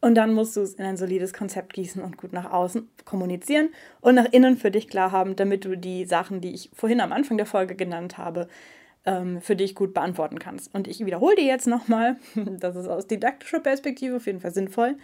Und 0.00 0.14
dann 0.14 0.32
musst 0.32 0.56
du 0.56 0.62
es 0.62 0.74
in 0.74 0.86
ein 0.86 0.96
solides 0.96 1.34
Konzept 1.34 1.74
gießen 1.74 2.02
und 2.02 2.16
gut 2.16 2.32
nach 2.32 2.50
außen 2.50 2.88
kommunizieren 3.04 3.68
und 4.00 4.14
nach 4.14 4.32
innen 4.32 4.56
für 4.56 4.70
dich 4.70 4.88
klar 4.88 5.12
haben, 5.12 5.36
damit 5.36 5.66
du 5.66 5.76
die 5.76 6.06
Sachen, 6.06 6.40
die 6.40 6.54
ich 6.54 6.70
vorhin 6.72 7.02
am 7.02 7.12
Anfang 7.12 7.36
der 7.36 7.44
Folge 7.44 7.74
genannt 7.74 8.16
habe, 8.16 8.48
ähm, 9.06 9.40
für 9.40 9.56
dich 9.56 9.74
gut 9.74 9.94
beantworten 9.94 10.38
kannst. 10.38 10.74
Und 10.74 10.88
ich 10.88 11.04
wiederhole 11.04 11.36
dir 11.36 11.44
jetzt 11.44 11.66
nochmal, 11.66 12.16
das 12.34 12.76
ist 12.76 12.88
aus 12.88 13.06
didaktischer 13.06 13.60
Perspektive 13.60 14.16
auf 14.16 14.26
jeden 14.26 14.40
Fall 14.40 14.52
sinnvoll, 14.52 14.96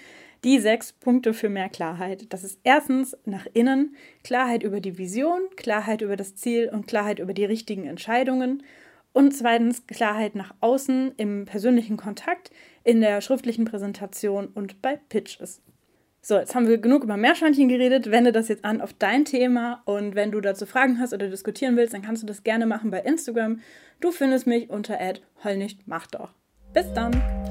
die 0.45 0.59
sechs 0.59 0.93
Punkte 0.93 1.35
für 1.35 1.49
mehr 1.49 1.69
Klarheit. 1.69 2.33
Das 2.33 2.45
ist 2.45 2.61
erstens 2.65 3.17
nach 3.25 3.47
innen 3.53 3.95
Klarheit 4.25 4.63
über 4.63 4.81
die 4.81 4.97
Vision, 4.97 5.41
Klarheit 5.57 6.01
über 6.01 6.17
das 6.17 6.35
Ziel 6.35 6.71
und 6.73 6.87
Klarheit 6.87 7.19
über 7.19 7.35
die 7.35 7.45
richtigen 7.45 7.87
Entscheidungen. 7.87 8.63
Und 9.13 9.33
zweitens 9.37 9.87
Klarheit 9.87 10.37
nach 10.37 10.55
außen 10.61 11.13
im 11.17 11.45
persönlichen 11.45 11.97
Kontakt, 11.97 12.51
in 12.85 13.01
der 13.01 13.21
schriftlichen 13.21 13.65
Präsentation 13.65 14.47
und 14.47 14.81
bei 14.81 14.99
Pitches. 15.09 15.61
So, 16.23 16.37
jetzt 16.37 16.55
haben 16.55 16.69
wir 16.69 16.79
genug 16.79 17.03
über 17.03 17.17
Meerschweinchen 17.17 17.69
geredet. 17.69 18.11
Wende 18.11 18.33
das 18.33 18.49
jetzt 18.49 18.65
an 18.65 18.81
auf 18.81 18.93
dein 18.93 19.25
Thema 19.25 19.83
und 19.87 20.15
wenn 20.15 20.31
du 20.31 20.41
dazu 20.41 20.67
Fragen 20.67 20.99
hast 20.99 21.15
oder 21.15 21.29
diskutieren 21.29 21.77
willst, 21.77 21.95
dann 21.95 22.03
kannst 22.03 22.23
du 22.23 22.27
das 22.27 22.43
gerne 22.43 22.67
machen 22.67 22.91
bei 22.91 23.01
Instagram. 23.01 23.61
Du 24.01 24.13
findest 24.13 24.47
mich 24.47 24.69
unter 24.69 24.99
heulnichtmachdoch. 25.43 26.31
Bis 26.73 26.93
dann! 26.93 27.50